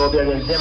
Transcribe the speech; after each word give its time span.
aujourd'hui 0.00 0.20
un 0.20 0.38
deuxième. 0.38 0.60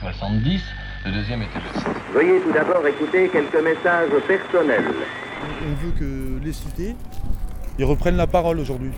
70, 0.00 0.62
le 1.04 1.12
deuxième 1.12 1.42
était 1.42 1.58
le 1.58 1.80
7. 1.80 1.88
Veuillez 2.12 2.40
tout 2.40 2.52
d'abord 2.52 2.86
écouter 2.86 3.28
quelques 3.28 3.62
messages 3.62 4.10
personnels. 4.26 4.84
On 5.66 5.84
veut 5.84 5.92
que 5.98 6.44
les 6.44 6.52
cités 6.52 6.96
ils 7.78 7.84
reprennent 7.84 8.16
la 8.16 8.28
parole 8.28 8.60
aujourd'hui. 8.60 8.92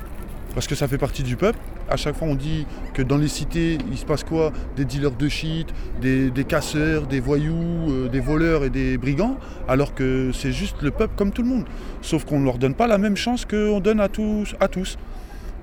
Parce 0.54 0.67
que 0.67 0.75
ça 0.75 0.89
fait 0.89 0.99
partie 0.99 1.23
du 1.23 1.37
peuple. 1.37 1.59
À 1.89 1.97
chaque 1.97 2.17
fois, 2.17 2.29
on 2.29 2.35
dit 2.35 2.67
que 2.94 3.03
dans 3.03 3.17
les 3.17 3.29
cités, 3.29 3.79
il 3.90 3.97
se 3.97 4.04
passe 4.04 4.24
quoi? 4.24 4.53
Des 4.77 4.85
dealers 4.85 5.13
de 5.13 5.29
shit, 5.29 5.69
des, 6.01 6.31
des 6.31 6.45
casseurs, 6.45 7.06
des 7.06 7.21
voyous, 7.21 7.90
euh, 7.90 8.08
des 8.08 8.21
voleurs 8.21 8.65
et 8.65 8.71
des 8.71 8.99
brigands, 8.99 9.38
alors 9.69 9.95
que 9.95 10.31
c'est 10.33 10.53
juste 10.53 10.83
le 10.83 10.90
peuple 10.90 11.15
comme 11.17 11.31
tout 11.31 11.43
le 11.43 11.49
monde. 11.49 11.65
Sauf 12.03 12.24
qu'on 12.24 12.40
ne 12.40 12.45
leur 12.45 12.58
donne 12.58 12.74
pas 12.74 12.87
la 12.87 12.99
même 12.99 13.17
chance 13.17 13.45
qu'on 13.45 13.81
donne 13.81 14.01
à 14.01 14.08
tous. 14.08 14.54
À 14.61 14.69
tous. 14.69 14.99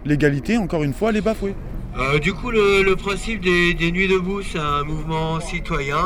L'égalité, 0.06 0.58
encore 0.58 0.84
une 0.84 0.94
fois, 0.94 1.10
elle 1.10 1.18
est 1.18 1.22
bafouée. 1.22 1.56
Euh, 1.98 2.18
du 2.18 2.34
coup, 2.34 2.50
le, 2.50 2.82
le 2.84 2.96
principe 2.96 3.42
des, 3.42 3.76
des 3.76 3.92
Nuits 3.92 4.08
debout, 4.08 4.42
c'est 4.42 4.58
un 4.58 4.84
mouvement 4.84 5.40
citoyen. 5.40 6.00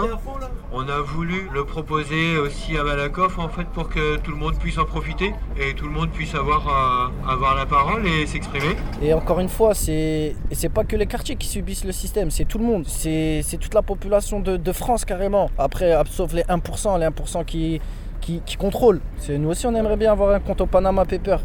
On 0.73 0.81
a 0.89 0.99
voulu 0.99 1.47
le 1.53 1.63
proposer 1.63 2.37
aussi 2.37 2.77
à 2.77 2.83
Malakoff, 2.83 3.39
en 3.39 3.47
fait, 3.47 3.63
pour 3.73 3.87
que 3.87 4.17
tout 4.17 4.31
le 4.31 4.37
monde 4.37 4.55
puisse 4.59 4.77
en 4.77 4.83
profiter 4.83 5.33
et 5.57 5.73
tout 5.75 5.85
le 5.85 5.91
monde 5.91 6.09
puisse 6.11 6.35
avoir, 6.35 6.67
euh, 6.67 7.31
avoir 7.31 7.55
la 7.55 7.65
parole 7.65 8.05
et 8.05 8.25
s'exprimer. 8.27 8.75
Et 9.01 9.13
encore 9.13 9.39
une 9.39 9.47
fois, 9.47 9.73
c'est 9.73 10.35
c'est 10.51 10.67
pas 10.67 10.83
que 10.83 10.97
les 10.97 11.05
quartiers 11.05 11.37
qui 11.37 11.47
subissent 11.47 11.85
le 11.85 11.93
système, 11.93 12.31
c'est 12.31 12.43
tout 12.45 12.57
le 12.57 12.65
monde. 12.65 12.83
C'est 12.85 13.41
c'est 13.43 13.57
toute 13.57 13.73
la 13.73 13.81
population 13.81 14.41
de, 14.41 14.57
de 14.57 14.71
France 14.73 15.05
carrément. 15.05 15.49
Après, 15.57 15.93
sauf 16.11 16.33
les 16.33 16.43
1%, 16.43 16.99
les 16.99 17.05
1% 17.07 17.45
qui, 17.45 17.79
qui, 18.19 18.41
qui 18.45 18.57
contrôlent. 18.57 18.99
C'est- 19.19 19.37
Nous 19.37 19.49
aussi, 19.49 19.65
on 19.67 19.73
aimerait 19.73 19.95
bien 19.97 20.11
avoir 20.11 20.35
un 20.35 20.41
compte 20.41 20.59
au 20.59 20.65
Panama 20.65 21.05
Paper. 21.05 21.37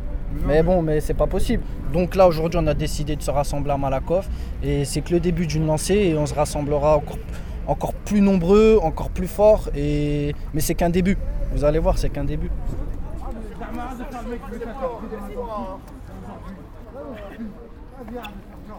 Mais 0.45 0.63
bon, 0.63 0.83
mais 0.83 1.01
c'est 1.01 1.15
pas 1.15 1.27
possible. 1.27 1.63
Donc 1.93 2.15
là, 2.15 2.27
aujourd'hui, 2.27 2.59
on 2.63 2.67
a 2.67 2.75
décidé 2.75 3.17
de 3.17 3.23
se 3.23 3.31
rassembler 3.31 3.73
à 3.73 3.77
Malakoff. 3.77 4.29
Et 4.63 4.85
c'est 4.85 5.01
que 5.03 5.13
le 5.13 5.21
début 5.21 5.47
d'une 5.47 5.67
lancée. 5.67 5.95
Et 5.95 6.17
on 6.17 6.27
se 6.27 6.35
rassemblera 6.35 6.97
encore, 6.97 7.19
encore 7.67 7.95
plus 7.95 8.21
nombreux, 8.21 8.79
encore 8.83 9.11
plus 9.11 9.29
forts. 9.29 9.69
Et... 9.75 10.35
Mais 10.55 10.61
c'est 10.61 10.75
qu'un 10.75 10.91
début. 10.91 11.17
Vous 11.53 11.65
allez 11.65 11.79
voir, 11.79 11.99
c'est 11.99 12.11
qu'un 12.11 12.25
début. 12.25 12.51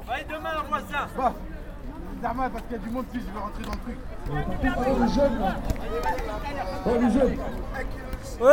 Allez, 0.10 0.26
demain, 0.30 0.50
on 0.66 0.70
voit 0.70 0.82
ça. 0.92 1.34
Dama, 2.22 2.50
parce 2.50 2.64
qu'il 2.64 2.74
y 2.74 2.76
a 2.76 2.84
du 2.84 2.90
monde 2.90 3.06
ici, 3.14 3.26
je 3.28 3.34
vais 3.34 3.40
rentrer 3.40 3.64
dans 3.64 3.72
le 3.72 3.78
truc. 3.80 3.98
Oh, 4.30 4.36
les 5.02 5.14
jeunes, 5.14 5.40
là. 5.40 5.56
Oh, 6.86 6.90
les 7.02 7.12
jeunes. 7.12 7.38
Ouais. 8.44 8.50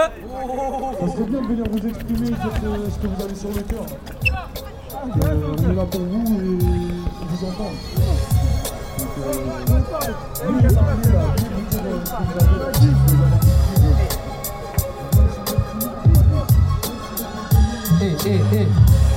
Ça 1.00 1.06
serait 1.08 1.24
bien 1.24 1.40
de 1.40 1.46
venir 1.48 1.64
vous 1.68 1.84
exprimer, 1.88 2.26
ce 2.28 2.98
que 3.00 3.06
vous 3.08 3.22
avez 3.24 3.34
sur 3.34 3.48
le 3.48 3.62
cœur. 3.62 3.86
Euh, 5.24 5.54
on 5.58 5.70
est 5.70 5.74
là 5.74 5.84
pour 5.84 6.00
vous 6.02 6.26
et 6.38 6.58
on 7.20 7.26
vous 7.26 7.44
entend. 7.44 7.72
Donc, 8.86 9.08
euh, 9.18 9.32
vous 10.46 10.74
parlez, 10.76 11.10
là. 11.10 11.22
Venez 11.36 11.50
nous 11.50 11.66
dire, 12.80 12.94
ce 12.96 13.08
que 13.10 13.14
vous 13.14 13.22
avez, 13.22 13.34
ce 18.10 18.24
que 18.24 18.38
vous 18.38 19.09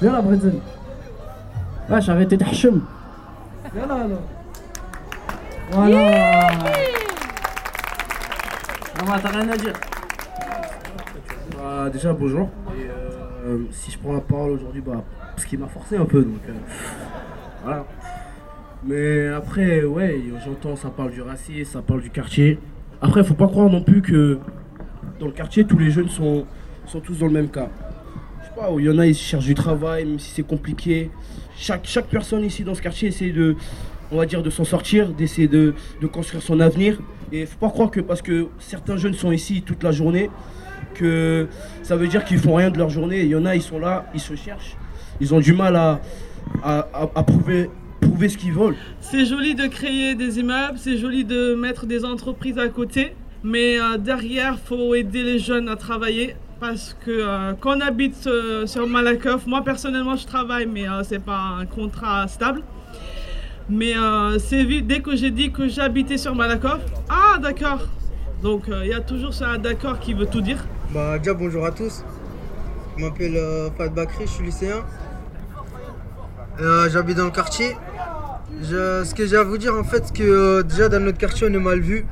Viens 0.00 0.12
là, 0.12 0.22
arrêtez 2.08 2.36
de 2.38 2.44
hachum. 2.44 2.82
Viens 3.74 3.86
là, 3.86 4.08
là. 4.08 4.16
Voilà. 5.72 6.50
Maman, 8.98 9.18
t'as 9.22 9.28
rien 9.28 9.48
à 9.50 9.56
dire. 9.56 9.72
Bah, 11.54 11.90
déjà 11.92 12.14
bonjour. 12.14 12.48
Et, 12.74 12.86
euh, 13.46 13.58
si 13.72 13.90
je 13.90 13.98
prends 13.98 14.14
la 14.14 14.20
parole 14.20 14.52
aujourd'hui, 14.52 14.80
bah, 14.80 15.04
parce 15.36 15.44
qu'il 15.44 15.58
m'a 15.58 15.66
forcé 15.66 15.98
un 15.98 16.06
peu, 16.06 16.22
donc 16.22 16.40
euh, 16.48 16.52
voilà. 17.62 17.84
Mais 18.82 19.28
après, 19.28 19.84
ouais, 19.84 20.18
j'entends, 20.42 20.76
ça 20.76 20.88
parle 20.88 21.10
du 21.10 21.20
racisme, 21.20 21.70
ça 21.70 21.82
parle 21.82 22.00
du 22.00 22.10
quartier. 22.10 22.58
Après, 23.02 23.22
faut 23.22 23.34
pas 23.34 23.48
croire 23.48 23.68
non 23.68 23.82
plus 23.82 24.00
que 24.00 24.38
dans 25.18 25.26
le 25.26 25.32
quartier, 25.32 25.64
tous 25.64 25.76
les 25.76 25.90
jeunes 25.90 26.08
sont, 26.08 26.46
sont 26.86 27.00
tous 27.00 27.18
dans 27.18 27.26
le 27.26 27.32
même 27.32 27.50
cas. 27.50 27.68
Il 28.78 28.84
y 28.84 28.90
en 28.90 28.98
a, 28.98 29.06
ils 29.06 29.14
cherchent 29.16 29.44
du 29.46 29.54
travail, 29.54 30.04
même 30.04 30.18
si 30.18 30.30
c'est 30.30 30.42
compliqué. 30.46 31.10
Chaque, 31.56 31.86
chaque 31.86 32.06
personne 32.06 32.44
ici 32.44 32.62
dans 32.64 32.74
ce 32.74 32.82
quartier 32.82 33.08
essaie 33.08 33.30
de, 33.30 33.56
on 34.12 34.16
va 34.16 34.26
dire, 34.26 34.42
de 34.42 34.50
s'en 34.50 34.64
sortir, 34.64 35.08
d'essayer 35.08 35.48
de, 35.48 35.74
de 36.00 36.06
construire 36.06 36.42
son 36.42 36.60
avenir. 36.60 36.98
Et 37.32 37.46
faut 37.46 37.58
pas 37.58 37.70
croire 37.70 37.90
que 37.90 38.00
parce 38.00 38.22
que 38.22 38.48
certains 38.58 38.96
jeunes 38.96 39.14
sont 39.14 39.32
ici 39.32 39.62
toute 39.62 39.82
la 39.82 39.92
journée, 39.92 40.30
que 40.94 41.46
ça 41.82 41.96
veut 41.96 42.08
dire 42.08 42.24
qu'ils 42.24 42.38
font 42.38 42.54
rien 42.54 42.70
de 42.70 42.78
leur 42.78 42.90
journée. 42.90 43.20
Il 43.22 43.28
y 43.28 43.34
en 43.36 43.46
a, 43.46 43.54
ils 43.56 43.62
sont 43.62 43.78
là, 43.78 44.06
ils 44.14 44.20
se 44.20 44.34
cherchent, 44.34 44.76
ils 45.20 45.34
ont 45.34 45.40
du 45.40 45.52
mal 45.52 45.76
à, 45.76 46.00
à, 46.62 46.78
à- 46.92 47.10
à 47.14 47.22
prouver, 47.22 47.70
prouver 48.00 48.28
ce 48.28 48.36
qu'ils 48.38 48.52
veulent. 48.52 48.76
C'est 49.00 49.24
joli 49.26 49.54
de 49.54 49.66
créer 49.66 50.14
des 50.14 50.38
immeubles, 50.38 50.78
c'est 50.78 50.96
joli 50.98 51.24
de 51.24 51.54
mettre 51.54 51.86
des 51.86 52.04
entreprises 52.04 52.58
à 52.58 52.68
côté, 52.68 53.14
mais 53.44 53.78
euh, 53.80 53.96
derrière, 53.98 54.58
faut 54.58 54.94
aider 54.94 55.22
les 55.22 55.38
jeunes 55.38 55.68
à 55.68 55.76
travailler 55.76 56.34
parce 56.60 56.94
que 57.04 57.10
euh, 57.10 57.54
quand 57.58 57.78
on 57.78 57.80
habite 57.80 58.26
euh, 58.26 58.66
sur 58.66 58.86
Malakoff, 58.86 59.46
moi 59.46 59.64
personnellement 59.64 60.16
je 60.16 60.26
travaille, 60.26 60.66
mais 60.66 60.86
euh, 60.86 61.02
c'est 61.02 61.18
pas 61.18 61.56
un 61.58 61.66
contrat 61.66 62.28
stable. 62.28 62.62
Mais 63.72 63.94
c'est 64.40 64.64
vu 64.64 64.82
dès 64.82 64.98
que 65.00 65.14
j'ai 65.14 65.30
dit 65.30 65.52
que 65.52 65.68
j'habitais 65.68 66.18
sur 66.18 66.34
Malakoff, 66.34 66.80
ah 67.08 67.38
d'accord. 67.40 67.86
Donc 68.42 68.64
il 68.68 68.88
y 68.88 68.92
a 68.92 68.98
toujours 69.00 69.30
ah, 69.42 69.58
d'accord 69.58 70.00
qui 70.00 70.12
veut 70.12 70.26
tout 70.26 70.40
dire. 70.40 70.66
Bah 70.92 71.18
déjà 71.18 71.34
bonjour 71.34 71.64
à 71.64 71.70
tous. 71.70 72.04
Je 72.96 73.04
m'appelle 73.04 73.38
Fad 73.78 73.94
Bakri, 73.94 74.26
je 74.26 74.30
suis 74.30 74.44
lycéen. 74.44 74.84
J'habite 76.58 77.18
dans 77.18 77.26
le 77.26 77.30
quartier. 77.30 77.76
Ce 78.60 79.14
que 79.14 79.24
j'ai 79.24 79.36
à 79.36 79.44
vous 79.44 79.56
dire 79.56 79.76
en 79.76 79.84
fait, 79.84 80.06
c'est 80.06 80.16
que 80.16 80.62
déjà 80.62 80.88
dans 80.88 80.98
notre 81.04 81.18
quartier 81.18 81.46
on 81.48 81.54
est 81.54 81.60
mal 81.60 81.78
vu. 81.78 82.06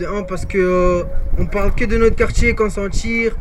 De 0.00 0.06
un 0.06 0.24
parce 0.24 0.46
que 0.46 1.04
on 1.38 1.46
parle 1.46 1.72
que 1.76 1.84
de 1.84 1.96
notre 1.96 2.16
quartier 2.16 2.56
quand 2.56 2.70
s'en 2.70 2.88
tire. 2.88 3.36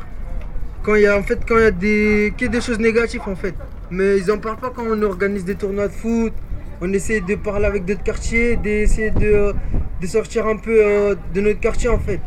Quand 0.83 0.95
il 0.95 1.03
y 1.03 1.07
a 1.07 1.17
en 1.17 1.23
fait 1.23 1.39
quand 1.47 1.57
il 1.57 1.63
y 1.63 1.65
a 1.65 1.71
des 1.71 2.33
que 2.37 2.45
des 2.45 2.61
choses 2.61 2.79
négatives 2.79 3.21
en 3.27 3.35
fait. 3.35 3.55
Mais 3.89 4.17
ils 4.17 4.31
en 4.31 4.37
parlent 4.39 4.57
pas 4.57 4.71
quand 4.75 4.85
on 4.87 5.01
organise 5.03 5.45
des 5.45 5.55
tournois 5.55 5.87
de 5.87 5.93
foot. 5.93 6.33
On 6.81 6.91
essaie 6.93 7.21
de 7.21 7.35
parler 7.35 7.65
avec 7.65 7.85
d'autres 7.85 8.03
quartiers, 8.03 8.55
d'essayer 8.55 9.11
de, 9.11 9.53
de 10.01 10.07
sortir 10.07 10.47
un 10.47 10.57
peu 10.57 10.83
euh, 10.83 11.15
de 11.33 11.41
notre 11.41 11.59
quartier 11.59 11.89
en 11.89 11.99
fait. 11.99 12.19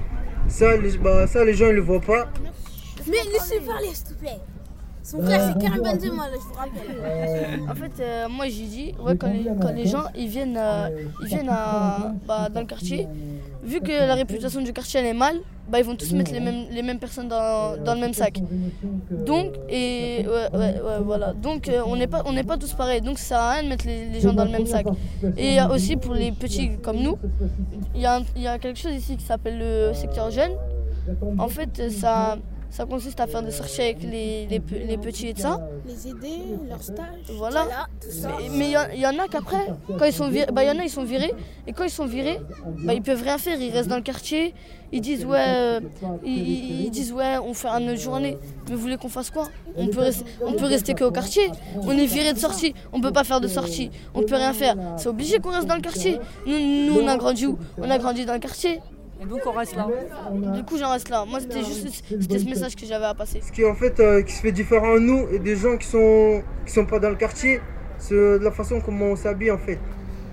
Ça 0.47 0.77
les, 0.77 0.97
bah, 0.99 1.27
ça, 1.27 1.45
les 1.45 1.55
gens 1.55 1.69
ils 1.69 1.75
le 1.75 1.81
voient 1.81 2.01
pas. 2.01 2.31
Mais 3.07 3.17
laissez 3.33 3.61
parler, 3.67 3.89
s'il 3.93 4.15
te 4.15 4.21
plaît. 4.21 4.39
Son 5.05 5.21
frère, 5.23 5.41
c'est 5.53 5.59
Karim 5.63 5.83
Benzema, 5.83 6.29
là, 6.31 6.35
je 6.35 6.49
vous 6.49 6.55
rappelle. 6.55 7.61
En 7.71 7.75
fait, 7.75 8.03
euh, 8.03 8.27
moi 8.31 8.47
j'ai 8.49 8.65
dit, 8.77 8.95
ouais, 9.05 9.17
quand, 9.17 9.31
les, 9.31 9.45
quand 9.61 9.73
les 9.73 9.87
gens 9.87 10.05
ils 10.17 10.29
viennent, 10.29 10.57
euh, 10.59 10.89
ils 11.23 11.29
viennent 11.29 11.49
à- 11.51 12.13
bah, 12.27 12.49
dans 12.49 12.61
le 12.61 12.67
quartier, 12.67 13.07
vu 13.63 13.81
que 13.81 13.93
la 13.93 14.15
réputation 14.15 14.63
du 14.63 14.73
quartier 14.73 15.01
elle 15.01 15.07
est 15.07 15.13
mal, 15.13 15.37
bah, 15.69 15.79
ils 15.79 15.85
vont 15.85 15.95
tous 15.95 16.13
mettre 16.15 16.33
les 16.33 16.41
mêmes, 16.41 16.65
les 16.71 16.83
mêmes 16.83 16.99
personnes 16.99 17.29
dans, 17.29 17.77
dans 17.83 17.95
le 17.95 18.01
même 18.01 18.15
sac. 18.15 18.41
Donc, 19.11 19.53
et 19.69 20.25
ouais, 20.27 20.59
ouais, 20.59 20.75
ouais, 20.87 20.99
voilà. 21.05 21.33
Donc, 21.35 21.69
euh, 21.69 21.83
on 21.87 21.97
n'est 21.97 22.07
pas, 22.07 22.23
on 22.27 22.33
n'est 22.33 22.43
pas 22.45 22.57
tous 22.57 22.73
pareils. 22.73 23.01
Donc, 23.03 23.19
ça 23.19 23.25
sert 23.27 23.39
à 23.39 23.51
rien 23.53 23.63
de 23.65 23.69
mettre 23.69 23.87
les, 23.87 24.07
les 24.07 24.21
gens 24.21 24.33
dans 24.33 24.45
le 24.47 24.51
même 24.51 24.67
sac. 24.67 24.87
Et 25.37 25.49
il 25.49 25.55
y 25.55 25.59
a 25.59 25.71
aussi 25.71 25.97
pour 25.97 26.15
les 26.15 26.33
petits 26.33 26.71
comme 26.83 26.99
nous, 26.99 27.19
il 27.95 28.01
y, 28.01 28.07
a 28.07 28.21
y 28.37 28.47
a 28.47 28.59
quelque 28.59 28.79
chose 28.79 28.93
ici 28.95 29.17
qui 29.19 29.25
s'appelle 29.25 29.59
le 29.59 29.93
secteur 29.95 30.31
jeune. 30.31 30.53
En 31.39 31.49
fait, 31.49 31.91
ça, 31.91 32.37
ça 32.77 32.85
consiste 32.87 33.21
à 33.21 33.27
faire 33.29 33.43
des 33.43 33.53
sorties 33.53 33.83
avec 33.83 34.03
les, 34.03 34.47
les, 34.47 34.59
pe- 34.59 34.75
les 34.91 34.99
petits 34.99 35.29
et 35.29 35.35
ça. 35.37 35.61
Les 35.87 36.09
aider, 36.11 36.39
leur 36.69 36.83
stage. 36.83 37.27
Voilà. 37.43 37.63
tout 38.01 38.11
ça. 38.11 38.31
Mais- 38.59 38.73
il 38.95 38.99
y 38.99 39.03
y, 39.03 39.07
en 39.07 39.17
a 39.25 39.29
qu'après, 39.29 39.65
quand 39.99 40.05
ils 40.05 40.13
sont 40.13 40.29
virés, 40.29 40.51
bah, 40.53 40.65
il 40.65 40.69
y 40.69 40.71
en 40.77 40.79
a 40.81 40.85
ils 40.85 40.91
sont 40.91 41.05
virés, 41.05 41.33
et 41.69 41.73
quand 41.73 41.85
ils 41.85 41.91
sont 42.01 42.07
virés, 42.17 42.41
bah, 42.85 42.93
ils 42.95 43.03
peuvent 43.03 43.23
rien 43.23 43.39
faire, 43.39 43.61
ils 43.61 43.71
restent 43.71 43.89
dans 43.89 43.97
le 43.97 44.03
quartier, 44.03 44.55
ils 44.91 45.01
disent 45.01 45.25
ouais, 45.25 45.39
euh, 45.47 45.81
ils 46.25 46.91
disent 46.91 47.13
ouais, 47.13 47.39
on 47.39 47.55
fait 47.55 47.69
une 47.69 47.97
journée. 47.97 48.37
Mais 48.69 48.75
vous 48.75 48.81
voulez 48.81 48.97
qu'on 48.97 49.09
fasse 49.09 49.31
quoi? 49.31 49.47
On 49.77 49.87
peut 49.89 50.01
rester, 50.01 50.25
on 50.45 50.53
peut 50.55 50.67
rester 50.67 50.95
qu'au 50.95 51.11
quartier. 51.13 51.51
On 51.83 51.93
est 51.97 52.07
viré 52.07 52.33
de 52.33 52.39
sortie, 52.39 52.75
on 52.93 53.01
peut 53.01 53.13
pas 53.13 53.25
faire 53.25 53.41
de 53.41 53.49
sortie, 53.49 53.91
on 54.15 54.23
peut 54.23 54.35
rien 54.37 54.53
faire. 54.53 54.75
C'est 54.97 55.09
obligé 55.09 55.39
qu'on 55.39 55.51
reste 55.51 55.67
dans 55.69 55.77
le 55.77 55.81
quartier. 55.81 56.19
Nous, 56.47 56.59
nous 56.87 57.01
on 57.01 57.07
a 57.09 57.17
grandi 57.17 57.47
où? 57.47 57.57
On 57.79 57.89
a 57.91 57.99
grandi 57.99 58.25
dans 58.25 58.35
le 58.35 58.41
quartier. 58.41 58.81
Et 59.23 59.27
donc 59.27 59.41
on 59.47 59.53
reste 59.53 59.77
là. 59.77 59.89
Du 60.55 60.63
coup 60.65 60.77
j'en 60.79 60.91
reste 60.91 61.09
là. 61.09 61.25
Moi 61.25 61.41
c'était 61.41 61.61
juste 61.65 62.05
c'était 62.09 62.39
ce 62.39 62.45
message 62.45 62.77
que 62.77 62.85
j'avais 62.87 63.05
à 63.07 63.15
passer. 63.15 63.41
Ce 63.41 63.53
qui 63.53 63.65
en 63.65 63.75
fait 63.75 63.99
euh, 64.01 64.23
qui 64.23 64.33
se 64.33 64.41
fait 64.41 64.53
différent 64.53 64.97
à 64.97 64.99
nous 64.99 65.27
et 65.33 65.39
des 65.39 65.57
gens 65.57 65.77
qui 65.77 65.87
sont 65.87 66.43
qui 66.67 66.73
sont 66.73 66.85
pas 66.87 66.99
dans 66.99 67.11
le 67.11 67.17
quartier, 67.17 67.61
c'est 67.99 68.15
de 68.15 68.41
la 68.43 68.51
façon 68.51 68.81
comment 68.85 69.07
on 69.07 69.17
s'habille 69.17 69.51
en 69.51 69.59
fait. 69.59 69.79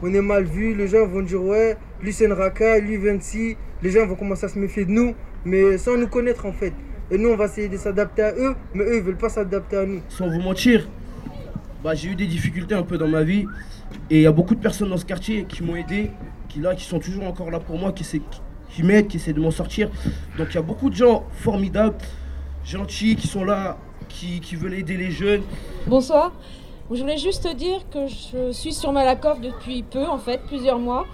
On 0.03 0.13
est 0.13 0.21
mal 0.21 0.43
vu, 0.45 0.73
les 0.75 0.87
gens 0.87 1.05
vont 1.05 1.21
dire 1.21 1.43
ouais, 1.43 1.77
lui 2.01 2.11
c'est 2.11 2.25
une 2.25 2.33
raka, 2.33 2.79
lui 2.79 2.97
vient 2.97 3.13
d'ici, 3.15 3.55
les 3.83 3.91
gens 3.91 4.05
vont 4.07 4.15
commencer 4.15 4.45
à 4.45 4.49
se 4.49 4.57
méfier 4.57 4.83
de 4.85 4.91
nous, 4.91 5.13
mais 5.45 5.77
sans 5.77 5.95
nous 5.97 6.07
connaître 6.07 6.45
en 6.47 6.53
fait. 6.53 6.73
Et 7.11 7.17
nous 7.17 7.29
on 7.29 7.35
va 7.35 7.45
essayer 7.45 7.69
de 7.69 7.77
s'adapter 7.77 8.23
à 8.23 8.33
eux, 8.33 8.55
mais 8.73 8.83
eux 8.83 8.95
ils 8.97 9.03
veulent 9.03 9.17
pas 9.17 9.29
s'adapter 9.29 9.77
à 9.77 9.85
nous. 9.85 10.01
Sans 10.09 10.27
vous 10.27 10.39
mentir, 10.41 10.87
bah, 11.83 11.93
j'ai 11.93 12.09
eu 12.09 12.15
des 12.15 12.25
difficultés 12.27 12.73
un 12.75 12.83
peu 12.83 12.97
dans 12.97 13.07
ma 13.07 13.23
vie. 13.23 13.45
Et 14.09 14.17
il 14.17 14.21
y 14.21 14.27
a 14.27 14.31
beaucoup 14.31 14.55
de 14.55 14.59
personnes 14.61 14.89
dans 14.89 14.97
ce 14.97 15.05
quartier 15.05 15.43
qui 15.45 15.63
m'ont 15.63 15.75
aidé, 15.75 16.11
qui, 16.47 16.59
là, 16.59 16.73
qui 16.75 16.85
sont 16.85 16.99
toujours 16.99 17.25
encore 17.25 17.51
là 17.51 17.59
pour 17.59 17.77
moi, 17.77 17.91
qui, 17.91 18.03
essaient- 18.03 18.21
qui 18.73 18.83
m'aident, 18.83 19.07
qui 19.07 19.17
essaient 19.17 19.33
de 19.33 19.41
m'en 19.41 19.51
sortir. 19.51 19.89
Donc 20.37 20.47
il 20.51 20.55
y 20.55 20.57
a 20.57 20.61
beaucoup 20.61 20.89
de 20.89 20.95
gens 20.95 21.23
formidables, 21.31 21.97
gentils, 22.65 23.15
qui 23.15 23.27
sont 23.27 23.43
là, 23.43 23.77
qui, 24.09 24.39
qui 24.39 24.55
veulent 24.55 24.73
aider 24.73 24.97
les 24.97 25.11
jeunes. 25.11 25.43
Bonsoir. 25.87 26.31
Je 26.89 26.99
voulais 26.99 27.17
juste 27.17 27.43
te 27.43 27.53
dire 27.53 27.79
que 27.89 28.07
je 28.07 28.51
suis 28.51 28.73
sur 28.73 28.91
Malakoff 28.91 29.39
depuis 29.39 29.81
peu, 29.83 30.05
en 30.05 30.17
fait, 30.17 30.41
plusieurs 30.45 30.77
mois. 30.77 31.05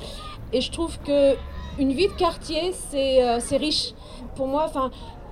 Et 0.51 0.59
je 0.62 0.71
trouve 0.71 0.98
que 1.06 1.36
une 1.77 1.94
vie 1.94 2.07
de 2.07 2.13
quartier, 2.13 2.74
c'est 2.89 3.24
euh, 3.24 3.39
riche. 3.51 3.94
Pour 4.36 4.48
moi, 4.48 4.71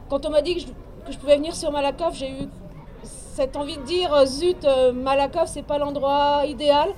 quand 0.10 0.26
on 0.28 0.30
m'a 0.30 0.44
dit 0.44 0.56
que 0.56 0.62
je, 0.62 0.68
que 0.68 1.12
je 1.12 1.18
pouvais 1.18 1.38
venir 1.38 1.56
sur 1.56 1.72
Malakoff, 1.72 2.16
j'ai 2.16 2.30
eu 2.30 2.48
cette 3.04 3.56
envie 3.56 3.78
de 3.78 3.84
dire 3.84 4.14
euh, 4.14 4.26
zut, 4.26 4.64
euh, 4.66 4.94
Malakoff, 4.94 5.48
c'est 5.48 5.66
pas 5.66 5.80
l'endroit 5.80 6.44
idéal. 6.46 6.90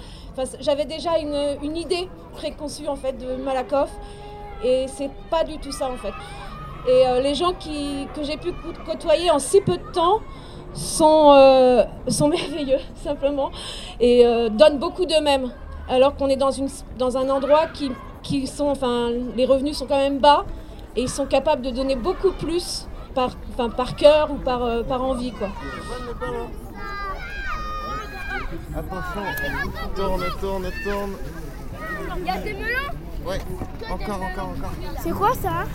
J'avais 0.59 0.85
déjà 0.85 1.17
une, 1.17 1.57
une 1.63 1.77
idée 1.77 2.09
préconçue 2.33 2.87
en 2.87 2.95
fait 2.97 3.13
de 3.13 3.41
Malakoff. 3.41 3.89
Et 4.63 4.85
c'est 4.87 5.11
pas 5.29 5.43
du 5.43 5.57
tout 5.57 5.71
ça 5.71 5.89
en 5.89 5.97
fait. 5.97 6.13
Et 6.89 7.05
euh, 7.07 7.19
les 7.21 7.35
gens 7.35 7.53
qui, 7.53 8.07
que 8.15 8.23
j'ai 8.23 8.37
pu 8.37 8.51
cô- 8.53 8.91
côtoyer 8.91 9.29
en 9.29 9.39
si 9.39 9.59
peu 9.61 9.77
de 9.77 9.91
temps 9.91 10.19
sont, 10.73 11.31
euh, 11.33 11.83
sont 12.07 12.27
merveilleux, 12.29 12.79
simplement, 13.03 13.51
et 13.99 14.25
euh, 14.25 14.49
donnent 14.49 14.79
beaucoup 14.79 15.05
d'eux-mêmes. 15.05 15.51
Alors 15.89 16.15
qu'on 16.15 16.27
est 16.27 16.35
dans, 16.37 16.51
une, 16.51 16.69
dans 16.97 17.17
un 17.17 17.29
endroit 17.29 17.67
qui, 17.67 17.91
qui 18.23 18.47
sont, 18.47 18.67
enfin, 18.69 19.09
les 19.35 19.45
revenus 19.45 19.77
sont 19.77 19.85
quand 19.85 19.97
même 19.97 20.19
bas, 20.19 20.45
et 20.95 21.01
ils 21.03 21.09
sont 21.09 21.25
capables 21.25 21.61
de 21.61 21.71
donner 21.71 21.95
beaucoup 21.95 22.31
plus 22.31 22.87
par, 23.15 23.31
enfin, 23.53 23.69
par 23.69 23.95
cœur 23.95 24.31
ou 24.31 24.35
par, 24.35 24.63
euh, 24.63 24.83
par 24.83 25.03
envie. 25.03 25.31
Quoi. 25.31 25.49
Attention, 28.75 29.21
tourne, 29.95 30.23
tourne, 30.39 30.71
tourne. 30.83 31.11
Il 32.19 32.25
y 32.25 32.29
a 32.29 32.37
des 32.37 32.53
melons 32.53 32.93
Ouais, 33.27 33.41
encore, 33.91 34.21
encore, 34.21 34.49
encore. 34.57 34.71
C'est 35.03 35.11
quoi 35.11 35.33
ça 35.33 35.65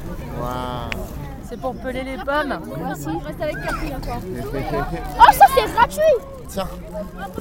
Waouh. 0.40 1.04
C'est 1.46 1.60
pour 1.60 1.74
peler 1.74 2.02
les 2.02 2.16
pommes. 2.16 2.60
Merci. 2.82 3.08
Je 3.20 3.26
reste 3.26 3.42
avec 3.42 3.56
Catherine 3.62 3.96
encore. 3.96 4.20
Oh, 5.20 5.32
ça 5.32 5.44
c'est 5.54 5.70
gratuit 5.70 6.00
Tiens. 6.48 6.68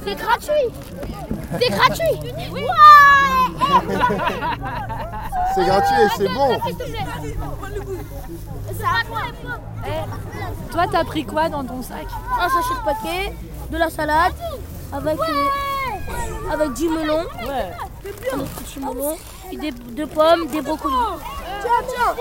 C'est 0.04 0.14
gratuit 0.14 0.68
C'est 1.58 1.70
gratuit 1.70 2.14
Ouais 2.52 2.62
C'est 5.54 5.64
gratuit 5.64 5.96
et 5.96 6.08
c'est 6.16 6.28
bon. 6.28 6.58
Toi, 10.70 10.84
t'as 10.90 11.04
pris 11.04 11.24
quoi 11.24 11.48
dans 11.48 11.64
ton 11.64 11.82
sac 11.82 12.06
Un 12.38 12.48
sachet 12.48 12.74
de 12.74 12.84
paquet, 12.84 13.34
de 13.70 13.76
la 13.78 13.88
salade, 13.90 14.34
avec, 14.92 15.18
euh, 15.18 16.52
avec 16.52 16.72
du 16.74 16.88
melon, 16.88 17.20
un 17.20 18.38
autre 18.40 18.50
petit 18.62 18.80
melon, 18.80 19.16
deux 19.92 20.06
pommes, 20.06 20.46
des 20.48 20.60
brocolis. 20.60 20.94
Tiens, 21.60 22.14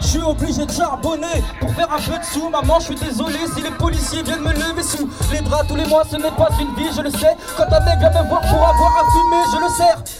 Je 0.00 0.06
suis 0.06 0.22
obligé 0.22 0.64
de 0.64 0.70
charbonner 0.70 1.26
pour 1.60 1.74
faire 1.74 1.92
un 1.92 1.96
peu 1.98 2.18
de 2.18 2.24
sous. 2.24 2.48
Maman, 2.48 2.78
je 2.78 2.84
suis 2.84 2.94
désolé 2.94 3.38
si 3.54 3.62
les 3.62 3.70
policiers 3.72 4.22
viennent 4.22 4.42
me 4.42 4.52
lever 4.52 4.82
sous 4.82 5.08
les 5.32 5.40
draps 5.40 5.66
tous 5.68 5.76
les 5.76 5.86
mois. 5.86 6.04
Ce 6.08 6.16
n'est 6.16 6.30
pas 6.30 6.48
une 6.60 6.74
vie, 6.76 6.90
je 6.96 7.02
le 7.02 7.10
sais. 7.10 7.36
Quand 7.56 7.64
un 7.64 7.80
mec 7.80 7.98
vient 7.98 8.22
me 8.22 8.28
voir 8.28 8.40
pour 8.42 8.62
avoir 8.62 8.96
à. 8.98 9.04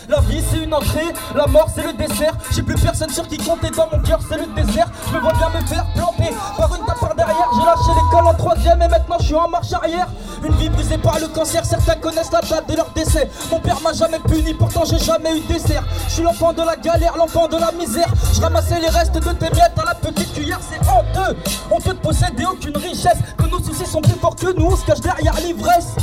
La 0.09 0.21
vie, 0.21 0.43
c'est 0.51 0.59
une 0.59 0.75
entrée, 0.75 1.15
la 1.35 1.47
mort, 1.47 1.69
c'est 1.75 1.83
le 1.83 1.93
dessert. 1.95 2.35
J'ai 2.51 2.63
plus 2.63 2.75
personne 2.75 3.09
sur 3.09 3.27
qui 3.27 3.39
compter 3.39 3.71
dans 3.71 3.89
mon 3.91 4.03
cœur, 4.03 4.21
c'est 4.29 4.37
le 4.37 4.47
désert. 4.55 4.87
Je 5.09 5.15
me 5.15 5.21
vois 5.21 5.33
bien 5.33 5.49
me 5.49 5.67
faire 5.67 5.87
planter 5.95 6.35
par 6.59 6.75
une 6.75 6.85
tape 6.85 7.01
par 7.01 7.15
derrière. 7.15 7.49
J'ai 7.55 7.65
lâché 7.65 8.01
l'école 8.01 8.27
en 8.27 8.35
troisième 8.35 8.83
et 8.83 8.89
maintenant 8.89 9.17
je 9.21 9.25
suis 9.25 9.35
en 9.35 9.49
marche 9.49 9.73
arrière. 9.73 10.09
Une 10.45 10.53
vie 10.57 10.69
brisée 10.69 10.99
par 10.99 11.19
le 11.19 11.29
cancer, 11.29 11.65
certains 11.65 11.95
connaissent 11.95 12.33
la 12.33 12.43
date 12.43 12.69
de 12.69 12.77
leur 12.77 12.91
décès. 12.91 13.31
Mon 13.51 13.61
père 13.61 13.81
m'a 13.81 13.95
jamais 13.95 14.19
puni, 14.19 14.53
pourtant 14.53 14.85
j'ai 14.85 14.99
jamais 14.99 15.39
eu 15.39 15.41
de 15.41 15.53
dessert. 15.55 15.85
Je 16.09 16.13
suis 16.13 16.23
l'enfant 16.23 16.53
de 16.53 16.63
la 16.63 16.77
galère, 16.77 17.17
l'enfant 17.17 17.49
de 17.49 17.57
la 17.57 17.73
misère. 17.73 18.09
Je 18.35 18.43
ramassais 18.43 18.81
les 18.81 18.89
restes 18.89 19.15
de 19.15 19.33
tes 19.33 19.51
miettes 19.51 19.73
dans 19.75 19.85
la 19.85 19.95
petite 19.95 20.35
cuillère, 20.35 20.61
c'est 20.61 20.81
honteux. 20.81 21.37
On 21.71 21.81
peut 21.81 21.95
posséder 21.95 22.45
aucune 22.45 22.77
richesse, 22.77 23.19
que 23.39 23.47
nos 23.47 23.63
soucis 23.63 23.87
sont 23.87 24.03
plus 24.03 24.19
forts 24.21 24.37
que 24.37 24.53
nous, 24.53 24.67
on 24.67 24.77
se 24.77 24.85
cache 24.85 25.01
derrière 25.01 25.35
l'ivresse. 25.37 25.97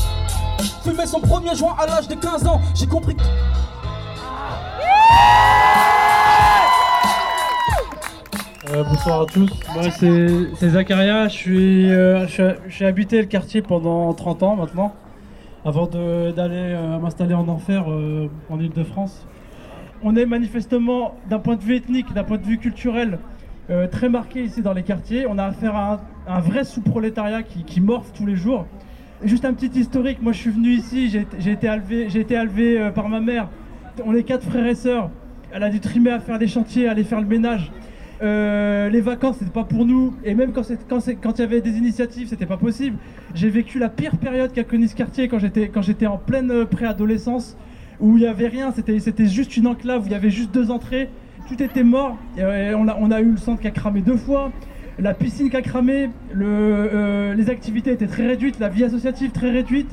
Fumer 0.83 1.06
son 1.06 1.19
premier 1.19 1.56
joint 1.56 1.75
à 1.80 1.86
l'âge 1.86 2.07
de 2.07 2.15
15 2.15 2.47
ans, 2.47 2.59
j'ai 2.74 2.88
compris 2.88 3.15
que. 3.15 3.24
Euh, 8.73 8.83
bonsoir 8.83 9.21
à 9.21 9.25
tous. 9.25 9.49
C'est 9.99 10.69
Zacharia. 10.69 11.27
Je 11.27 11.33
suis, 11.33 11.91
euh, 11.91 12.25
j'ai 12.69 12.85
habité 12.85 13.19
le 13.19 13.27
quartier 13.27 13.61
pendant 13.61 14.13
30 14.13 14.43
ans 14.43 14.55
maintenant, 14.55 14.95
avant 15.65 15.87
d'aller 15.87 16.73
euh, 16.75 16.97
m'installer 16.99 17.33
en 17.33 17.47
enfer 17.49 17.85
en 18.49 18.59
Ile-de-France. 18.59 19.27
On 20.03 20.15
est 20.15 20.25
manifestement, 20.25 21.15
d'un 21.29 21.39
point 21.39 21.55
de 21.55 21.61
vue 21.61 21.75
ethnique, 21.75 22.13
d'un 22.13 22.23
point 22.23 22.37
de 22.37 22.45
vue 22.45 22.57
culturel, 22.57 23.19
très 23.91 24.09
marqué 24.09 24.43
ici 24.43 24.61
dans 24.61 24.73
les 24.73 24.83
quartiers. 24.83 25.25
On 25.27 25.37
a 25.37 25.45
affaire 25.45 25.75
à 25.75 26.01
un, 26.27 26.39
vrai 26.39 26.63
sous-prolétariat 26.63 27.43
qui, 27.43 27.63
qui 27.63 27.81
tous 28.15 28.25
les 28.25 28.35
jours. 28.35 28.65
Juste 29.23 29.45
un 29.45 29.53
petit 29.53 29.79
historique. 29.79 30.21
Moi, 30.21 30.31
je 30.31 30.39
suis 30.39 30.49
venu 30.49 30.69
ici. 30.69 31.09
J'ai 31.09 31.51
été 31.51 31.67
élevé, 31.67 32.09
j'ai 32.09 32.21
été 32.21 32.33
élevé 32.33 32.89
par 32.95 33.09
ma 33.09 33.19
mère. 33.19 33.47
On 34.05 34.15
est 34.15 34.23
quatre 34.23 34.45
frères 34.47 34.65
et 34.65 34.75
sœurs. 34.75 35.09
Elle 35.53 35.63
a 35.63 35.69
dû 35.69 35.79
trimer 35.79 36.11
à 36.11 36.19
faire 36.19 36.39
des 36.39 36.47
chantiers, 36.47 36.88
à 36.88 36.91
aller 36.91 37.03
faire 37.03 37.19
le 37.19 37.27
ménage. 37.27 37.71
Euh, 38.21 38.89
les 38.89 39.01
vacances, 39.01 39.38
c'était 39.39 39.51
pas 39.51 39.63
pour 39.63 39.85
nous. 39.85 40.13
Et 40.23 40.33
même 40.33 40.53
quand 40.53 40.69
il 41.09 41.39
y 41.39 41.43
avait 41.43 41.61
des 41.61 41.77
initiatives, 41.77 42.27
c'était 42.27 42.45
pas 42.45 42.57
possible. 42.57 42.97
J'ai 43.33 43.49
vécu 43.49 43.79
la 43.79 43.89
pire 43.89 44.17
période 44.17 44.53
qu'a 44.53 44.63
connu 44.63 44.88
ce 44.88 44.95
quartier 44.95 45.27
quand 45.27 45.39
j'étais 45.39 46.07
en 46.07 46.17
pleine 46.17 46.51
euh, 46.51 46.65
préadolescence, 46.65 47.57
où 47.99 48.17
il 48.17 48.23
y 48.23 48.27
avait 48.27 48.47
rien. 48.47 48.71
C'était 48.71 49.25
juste 49.25 49.57
une 49.57 49.67
enclave 49.67 50.03
où 50.03 50.05
il 50.05 50.11
y 50.11 50.15
avait 50.15 50.29
juste 50.29 50.53
deux 50.53 50.71
entrées. 50.71 51.09
Tout 51.47 51.61
était 51.61 51.83
mort. 51.83 52.17
On, 52.37 53.11
a, 53.11 53.21
eu 53.21 53.31
le 53.31 53.37
centre 53.37 53.61
qui 53.61 53.67
a 53.67 53.71
cramé 53.71 54.01
deux 54.01 54.17
fois. 54.17 54.51
La 54.99 55.13
piscine 55.13 55.49
qui 55.49 55.57
a 55.57 55.61
cramé, 55.61 56.09
euh, 56.39 57.33
les 57.33 57.49
activités 57.49 57.91
étaient 57.91 58.07
très 58.07 58.27
réduites, 58.27 58.59
la 58.59 58.69
vie 58.69 58.83
associative 58.83 59.31
très 59.31 59.49
réduite. 59.49 59.89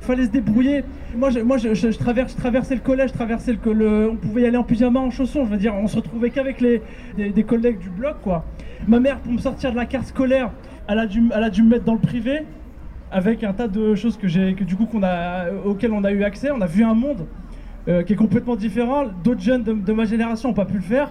Fallait 0.00 0.26
se 0.26 0.30
débrouiller. 0.30 0.84
Moi, 1.16 1.30
je, 1.30 1.40
moi, 1.40 1.58
je, 1.58 1.96
traversais 1.96 2.74
le 2.74 2.80
collège, 2.80 3.12
traversais 3.12 3.52
le, 3.64 4.10
on 4.10 4.16
pouvait 4.16 4.42
y 4.42 4.46
aller 4.46 4.56
en 4.56 4.62
pyjama, 4.62 5.00
en 5.00 5.10
chaussons. 5.10 5.44
Je 5.44 5.50
veux 5.50 5.56
dire, 5.56 5.74
on 5.74 5.86
se 5.86 5.96
retrouvait 5.96 6.30
qu'avec 6.30 6.60
les 6.60 6.82
des, 7.16 7.42
collègues 7.44 7.78
du 7.78 7.90
bloc, 7.90 8.16
quoi. 8.22 8.44
Ma 8.86 9.00
mère, 9.00 9.18
pour 9.18 9.32
me 9.32 9.38
sortir 9.38 9.72
de 9.72 9.76
la 9.76 9.86
carte 9.86 10.06
scolaire, 10.06 10.50
elle 10.88 10.98
a 10.98 11.06
dû, 11.06 11.22
elle 11.34 11.42
a 11.42 11.50
dû 11.50 11.62
me 11.62 11.70
mettre 11.70 11.84
dans 11.84 11.94
le 11.94 12.00
privé, 12.00 12.42
avec 13.10 13.42
un 13.42 13.52
tas 13.52 13.68
de 13.68 13.94
choses 13.94 14.16
que 14.16 14.28
j'ai, 14.28 14.54
que 14.54 14.64
du 14.64 14.76
coup, 14.76 14.86
qu'on 14.86 15.02
a, 15.02 15.50
auxquelles 15.64 15.92
on 15.92 16.04
a 16.04 16.12
eu 16.12 16.22
accès. 16.22 16.50
On 16.50 16.60
a 16.60 16.66
vu 16.66 16.84
un 16.84 16.94
monde 16.94 17.26
euh, 17.88 18.02
qui 18.02 18.12
est 18.12 18.16
complètement 18.16 18.56
différent. 18.56 19.04
D'autres 19.24 19.40
jeunes 19.40 19.62
de, 19.62 19.72
de 19.72 19.92
ma 19.92 20.04
génération 20.04 20.50
n'ont 20.50 20.54
pas 20.54 20.66
pu 20.66 20.74
le 20.76 20.82
faire. 20.82 21.10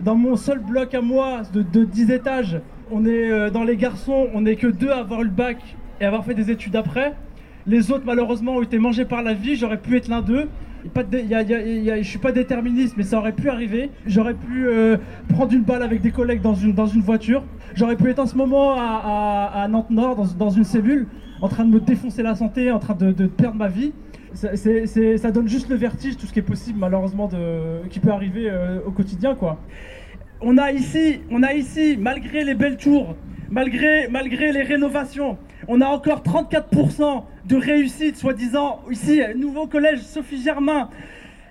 Dans 0.00 0.14
mon 0.14 0.36
seul 0.36 0.58
bloc 0.58 0.94
à 0.94 1.00
moi, 1.00 1.42
de, 1.54 1.62
de 1.62 1.84
10 1.84 2.10
étages, 2.10 2.60
on 2.90 3.06
est 3.06 3.30
euh, 3.30 3.50
dans 3.50 3.64
les 3.64 3.76
garçons, 3.76 4.28
on 4.34 4.42
n'est 4.42 4.56
que 4.56 4.66
deux 4.66 4.90
à 4.90 4.98
avoir 4.98 5.22
eu 5.22 5.24
le 5.24 5.30
bac 5.30 5.56
et 6.00 6.04
avoir 6.04 6.24
fait 6.24 6.34
des 6.34 6.50
études 6.50 6.76
après. 6.76 7.14
Les 7.66 7.90
autres, 7.90 8.04
malheureusement, 8.06 8.56
ont 8.56 8.62
été 8.62 8.78
mangés 8.78 9.04
par 9.04 9.22
la 9.22 9.34
vie. 9.34 9.56
J'aurais 9.56 9.78
pu 9.78 9.96
être 9.96 10.08
l'un 10.08 10.22
d'eux. 10.22 10.48
Je 10.84 12.00
suis 12.04 12.18
pas 12.18 12.30
déterministe, 12.32 12.94
mais 12.96 13.02
ça 13.02 13.18
aurait 13.18 13.32
pu 13.32 13.48
arriver. 13.48 13.90
J'aurais 14.06 14.34
pu 14.34 14.66
euh, 14.68 14.96
prendre 15.28 15.52
une 15.52 15.62
balle 15.62 15.82
avec 15.82 16.00
des 16.00 16.12
collègues 16.12 16.42
dans 16.42 16.54
une, 16.54 16.72
dans 16.74 16.86
une 16.86 17.00
voiture. 17.00 17.42
J'aurais 17.74 17.96
pu 17.96 18.08
être 18.08 18.20
en 18.20 18.26
ce 18.26 18.36
moment 18.36 18.74
à, 18.76 19.50
à- 19.62 19.68
Nantes-Nord, 19.68 20.14
dans, 20.16 20.26
dans 20.46 20.50
une 20.50 20.62
cellule, 20.64 21.08
en 21.42 21.48
train 21.48 21.64
de 21.64 21.70
me 21.70 21.80
défoncer 21.80 22.22
la 22.22 22.36
santé, 22.36 22.70
en 22.70 22.78
train 22.78 22.94
de, 22.94 23.26
perdre 23.26 23.56
ma 23.56 23.68
vie. 23.68 23.92
Ça, 24.32 24.50
ça 24.54 25.30
donne 25.32 25.48
juste 25.48 25.68
le 25.68 25.76
vertige, 25.76 26.16
tout 26.16 26.26
ce 26.26 26.32
qui 26.32 26.38
est 26.38 26.42
possible, 26.42 26.78
malheureusement, 26.78 27.26
de, 27.26 27.88
qui 27.88 27.98
peut 27.98 28.10
arriver 28.10 28.48
euh, 28.48 28.78
au 28.86 28.92
quotidien, 28.92 29.34
quoi. 29.34 29.58
On 30.40 30.58
a 30.58 30.70
ici, 30.70 31.20
on 31.30 31.42
a 31.42 31.54
ici, 31.54 31.96
malgré 31.98 32.44
les 32.44 32.54
belles 32.54 32.76
tours, 32.76 33.16
malgré, 33.50 34.06
malgré 34.08 34.52
les 34.52 34.62
rénovations, 34.62 35.38
on 35.68 35.80
a 35.80 35.86
encore 35.86 36.22
34% 36.22 37.22
de 37.46 37.56
réussite, 37.56 38.16
soi-disant. 38.16 38.80
Ici, 38.90 39.20
nouveau 39.36 39.66
collège 39.66 40.00
Sophie 40.00 40.42
Germain, 40.42 40.90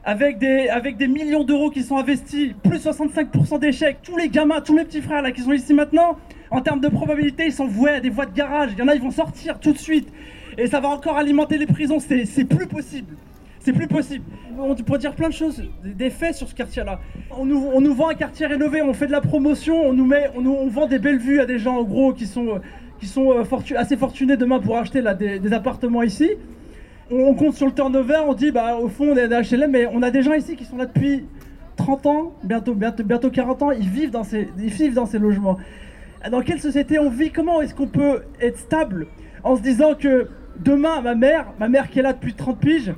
avec 0.04 0.38
des, 0.38 0.68
avec 0.70 0.98
des 0.98 1.08
millions 1.08 1.44
d'euros 1.44 1.70
qui 1.70 1.84
sont 1.84 1.98
investis, 1.98 2.54
plus 2.64 2.78
65% 2.86 3.60
d'échecs. 3.60 3.98
Tous 4.04 4.18
les 4.18 4.30
gamins, 4.30 4.62
tous 4.62 4.74
mes 4.74 4.84
petits 4.86 5.02
frères 5.02 5.22
là 5.22 5.32
qui 5.32 5.42
sont 5.42 5.54
ici 5.54 5.74
maintenant, 5.74 6.18
en 6.52 6.62
termes 6.62 6.80
de 6.82 6.88
probabilité, 6.90 7.46
ils 7.48 7.52
sont 7.54 7.68
voués 7.68 7.92
à 7.92 8.00
des 8.00 8.10
voies 8.10 8.26
de 8.28 8.34
garage. 8.36 8.72
Il 8.74 8.80
y 8.80 8.82
en 8.82 8.88
a, 8.88 8.96
ils 8.96 9.02
vont 9.02 9.12
sortir 9.12 9.60
tout 9.60 9.74
de 9.74 9.78
suite. 9.78 10.08
Et 10.58 10.68
ça 10.68 10.80
va 10.80 10.90
encore 10.90 11.18
alimenter 11.18 11.58
les 11.58 11.66
prisons. 11.66 11.98
C'est 12.00 12.46
plus 12.46 12.68
possible. 12.68 13.16
C'est 13.60 13.74
plus 13.74 13.88
possible. 13.88 14.24
On 14.60 14.76
pourrait 14.76 15.00
dire 15.00 15.16
plein 15.16 15.28
de 15.30 15.34
choses, 15.34 15.64
des 15.84 16.12
faits 16.12 16.36
sur 16.36 16.48
ce 16.48 16.54
quartier-là. 16.54 17.00
On 17.32 17.46
nous, 17.46 17.68
on 17.74 17.82
nous 17.82 17.96
vend 17.96 18.10
un 18.10 18.14
quartier 18.14 18.46
rénové, 18.46 18.84
on 18.84 18.94
fait 18.94 19.08
de 19.08 19.12
la 19.12 19.22
promotion, 19.22 19.82
on 19.88 19.92
nous 19.92 20.06
met, 20.06 20.30
on, 20.36 20.42
nous- 20.42 20.54
on 20.54 20.68
vend 20.68 20.86
des 20.86 21.00
belles 21.00 21.18
vues 21.18 21.40
à 21.42 21.48
des 21.48 21.58
gens 21.58 21.78
en 21.78 21.84
gros 21.84 22.14
qui 22.14 22.28
sont, 22.28 22.62
qui 23.00 23.08
sont 23.08 23.32
euh, 23.32 23.44
assez 23.76 23.98
fortunés 23.98 24.38
demain 24.38 24.60
pour 24.60 24.78
acheter 24.78 25.02
des, 25.18 25.54
appartements 25.54 26.04
ici. 26.04 26.32
On, 27.12 27.34
compte 27.36 27.56
sur 27.56 27.68
le 27.68 27.72
turnover, 27.72 28.22
on 28.28 28.34
dit 28.34 28.52
bah 28.52 28.78
au 28.78 28.88
fond 28.88 29.10
on 29.14 29.18
est 29.18 29.28
des 29.28 29.36
HLM, 29.36 29.72
mais 29.72 29.88
on 29.92 30.02
a 30.02 30.10
des 30.10 30.24
gens 30.24 30.34
ici 30.34 30.56
qui 30.56 30.66
sont 30.66 30.78
là 30.78 30.88
depuis 30.88 31.26
30 31.76 32.06
ans, 32.08 32.34
bientôt, 32.44 32.74
bientôt, 32.74 33.04
bientôt 33.04 33.30
40 33.30 33.62
ans, 33.64 33.72
ils 33.72 33.88
vivent 33.88 34.12
dans 34.12 34.24
ces, 34.24 34.50
ils 34.58 34.70
vivent 34.70 34.96
dans 34.96 35.06
ces 35.06 35.20
logements. 35.20 35.58
dans 36.32 36.42
quelle 36.42 36.60
société 36.60 36.98
on 36.98 37.10
vit, 37.10 37.32
comment 37.32 37.62
est-ce 37.62 37.76
qu'on 37.76 37.88
peut 37.88 38.24
être 38.42 38.58
stable 38.58 39.08
en 39.44 39.56
se 39.56 39.62
disant 39.62 39.94
que 39.94 40.30
demain, 40.60 41.02
ma 41.02 41.14
mère, 41.14 41.54
ma 41.60 41.70
mère 41.70 41.90
qui 41.90 42.00
est 42.00 42.02
là 42.02 42.14
depuis 42.14 42.34
30 42.34 42.60
piges, 42.60 42.94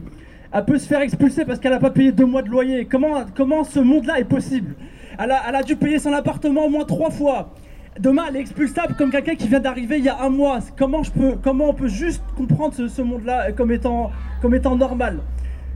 elle 0.53 0.65
peut 0.65 0.77
se 0.77 0.87
faire 0.87 1.01
expulser 1.01 1.43
parce 1.43 1.59
qu'elle 1.59 1.71
n'a 1.73 1.79
pas 1.79 1.89
payé 1.89 2.11
deux 2.11 2.25
mois 2.25 2.41
de 2.41 2.49
loyer? 2.49 2.85
Comment, 2.85 3.25
comment 3.35 3.63
ce 3.63 3.79
monde-là 3.79 4.19
est 4.19 4.25
possible? 4.25 4.75
Elle 5.19 5.31
a, 5.31 5.41
elle 5.49 5.55
a 5.55 5.63
dû 5.63 5.75
payer 5.75 5.99
son 5.99 6.13
appartement 6.13 6.65
au 6.65 6.69
moins 6.69 6.85
trois 6.85 7.09
fois. 7.09 7.53
Demain, 7.99 8.23
elle 8.29 8.35
est 8.35 8.41
expulsable 8.41 8.93
comme 8.95 9.09
quelqu'un 9.09 9.35
qui 9.35 9.47
vient 9.47 9.59
d'arriver 9.59 9.97
il 9.97 10.03
y 10.05 10.09
a 10.09 10.21
un 10.21 10.29
mois. 10.29 10.59
Comment, 10.77 11.01
je 11.03 11.11
peux, 11.11 11.35
comment 11.41 11.69
on 11.69 11.73
peut 11.73 11.87
juste 11.87 12.23
comprendre 12.35 12.73
ce, 12.87 13.01
monde-là 13.01 13.51
comme 13.53 13.71
étant, 13.71 14.11
comme 14.41 14.53
étant 14.53 14.75
normal 14.75 15.19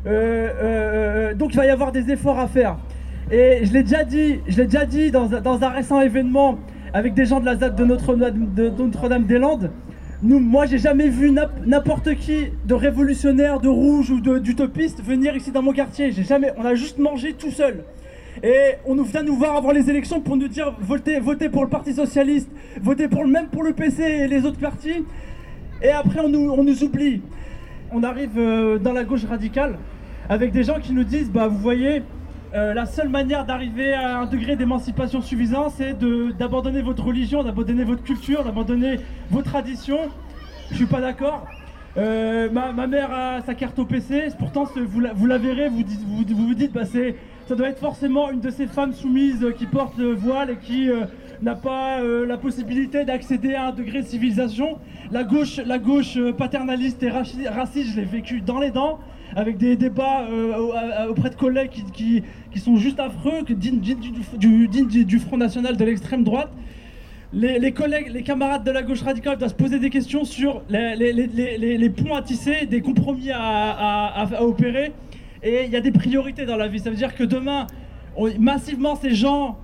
Euh, 0.05 0.49
euh, 0.61 1.33
Donc 1.33 1.53
il 1.53 1.57
va 1.57 1.65
y 1.65 1.69
avoir 1.69 1.91
des 1.91 2.11
efforts 2.11 2.39
à 2.39 2.47
faire. 2.47 2.77
Et 3.31 3.61
je 3.65 3.73
l'ai 3.73 3.83
déjà 3.83 4.03
dit, 4.03 4.39
je 4.47 4.57
l'ai 4.57 4.65
déjà 4.65 4.85
dit 4.85 5.09
dans, 5.11 5.33
un- 5.33 5.69
récent 5.69 6.01
événement 6.01 6.59
avec 6.93 7.13
des 7.13 7.25
gens 7.25 7.39
de 7.39 7.45
la 7.45 7.55
ZAD 7.55 7.75
de 7.75 7.85
Notre-Dame 7.85 8.53
de 8.53 8.69
Notre-Dame-des-Landes. 8.69 9.71
Nous, 10.23 10.39
moi, 10.39 10.67
j'ai 10.67 10.77
jamais 10.77 11.07
vu 11.07 11.31
n'importe 11.65 12.13
qui 12.15 12.49
de 12.65 12.73
révolutionnaire, 12.75 13.59
de 13.59 13.69
rouge 13.69 14.11
ou 14.11 14.19
d'utopiste 14.39 15.03
venir 15.03 15.35
ici 15.35 15.51
dans 15.51 15.63
mon 15.63 15.73
quartier. 15.73 16.11
J'ai 16.11 16.23
jamais, 16.23 16.51
on 16.57 16.65
a 16.65 16.75
juste 16.75 16.99
mangé 16.99 17.33
tout 17.33 17.49
seul. 17.49 17.83
Et 18.43 18.75
on 18.85 18.95
nous 18.95 19.03
vient 19.03 19.23
nous 19.23 19.35
voir 19.35 19.55
avant 19.55 19.71
les 19.71 19.89
élections 19.89 20.21
pour 20.21 20.37
nous 20.37 20.47
dire 20.47 20.73
votez, 20.79 21.19
votez 21.19 21.49
pour 21.49 21.63
le 21.63 21.69
Parti 21.69 21.93
Socialiste, 21.93 22.49
votez 22.81 23.07
pour 23.07 23.27
même 23.27 23.47
pour 23.47 23.63
le 23.63 23.73
PC 23.73 24.03
et 24.03 24.27
les 24.27 24.45
autres 24.45 24.59
partis. 24.59 25.05
Et 25.81 25.89
après 25.89 26.19
on 26.19 26.29
nous, 26.29 26.49
on 26.49 26.63
nous 26.63 26.83
oublie. 26.83 27.21
On 27.91 28.03
arrive 28.03 28.37
euh, 28.37 28.79
dans 28.79 28.93
la 28.93 29.03
gauche 29.03 29.25
radicale 29.25 29.77
avec 30.29 30.51
des 30.51 30.63
gens 30.63 30.79
qui 30.79 30.93
nous 30.93 31.03
disent 31.03 31.29
bah 31.29 31.47
vous 31.47 31.57
voyez 31.57 32.03
euh, 32.53 32.73
la 32.73 32.85
seule 32.85 33.09
manière 33.09 33.45
d'arriver 33.45 33.93
à 33.93 34.19
un 34.19 34.25
degré 34.25 34.55
d'émancipation 34.55 35.21
suffisant 35.21 35.69
c'est 35.69 35.97
d'abandonner 36.37 36.81
votre 36.81 37.03
religion, 37.05 37.43
d'abandonner 37.43 37.83
votre 37.83 38.03
culture, 38.03 38.43
d'abandonner 38.43 38.99
vos 39.29 39.41
traditions. 39.41 40.09
Je 40.71 40.77
suis 40.77 40.85
pas 40.85 41.01
d'accord. 41.01 41.47
Euh, 41.97 42.49
ma, 42.49 42.71
ma 42.71 42.87
mère 42.87 43.11
a 43.13 43.41
sa 43.41 43.53
carte 43.53 43.77
au 43.77 43.85
PC, 43.85 44.29
pourtant 44.39 44.63
vous 44.63 44.99
la, 45.01 45.11
vous 45.11 45.25
la 45.25 45.37
verrez, 45.37 45.67
vous 45.67 45.83
vous, 46.07 46.23
vous 46.25 46.47
vous 46.47 46.55
dites 46.55 46.71
bah 46.71 46.85
c'est 46.85 47.15
ça 47.51 47.57
doit 47.57 47.67
être 47.67 47.79
forcément 47.79 48.31
une 48.31 48.39
de 48.39 48.49
ces 48.49 48.65
femmes 48.65 48.93
soumises 48.93 49.43
euh, 49.43 49.51
qui 49.51 49.65
portent 49.65 49.97
le 49.97 50.13
voile 50.13 50.51
et 50.51 50.55
qui 50.55 50.89
euh, 50.89 51.01
n'a 51.41 51.53
pas 51.53 51.99
euh, 51.99 52.25
la 52.25 52.37
possibilité 52.37 53.03
d'accéder 53.03 53.55
à 53.55 53.67
un 53.67 53.71
degré 53.73 54.03
de 54.03 54.07
civilisation. 54.07 54.77
La 55.11 55.25
gauche, 55.25 55.57
la 55.57 55.77
gauche 55.77 56.17
paternaliste 56.37 57.03
et 57.03 57.09
raci- 57.09 57.49
raciste, 57.49 57.91
je 57.91 57.99
l'ai 57.99 58.05
vécu 58.05 58.39
dans 58.39 58.57
les 58.57 58.71
dents, 58.71 58.99
avec 59.35 59.57
des 59.57 59.75
débats 59.75 60.27
auprès 61.09 61.29
de 61.29 61.35
collègues 61.35 61.71
qui, 61.93 62.23
sont 62.55 62.77
juste 62.77 63.01
affreux, 63.01 63.43
dignes 63.49 63.81
du, 63.81 65.19
Front 65.19 65.35
National 65.35 65.75
de 65.75 65.83
l'extrême 65.83 66.23
droite. 66.23 66.51
Les, 67.33 67.73
collègues, 67.73 68.11
les 68.13 68.23
camarades 68.23 68.63
de 68.63 68.71
la 68.71 68.81
gauche 68.81 69.01
radicale 69.01 69.37
doivent 69.37 69.51
se 69.51 69.55
poser 69.55 69.79
des 69.79 69.89
questions 69.89 70.23
sur 70.23 70.61
les, 70.69 71.89
ponts 71.89 72.15
à 72.15 72.21
tisser, 72.21 72.65
des 72.65 72.79
compromis 72.79 73.31
à 73.33 74.25
opérer. 74.39 74.93
Et 75.43 75.65
il 75.65 75.71
y 75.71 75.75
a 75.75 75.81
des 75.81 75.91
priorités 75.91 76.45
dans 76.45 76.57
la 76.57 76.67
vie. 76.67 76.79
Ça 76.79 76.89
veut 76.89 76.95
dire 76.95 77.15
que 77.15 77.23
demain, 77.23 77.67
massivement, 78.39 78.95
ces 78.95 79.13
gens 79.15 79.57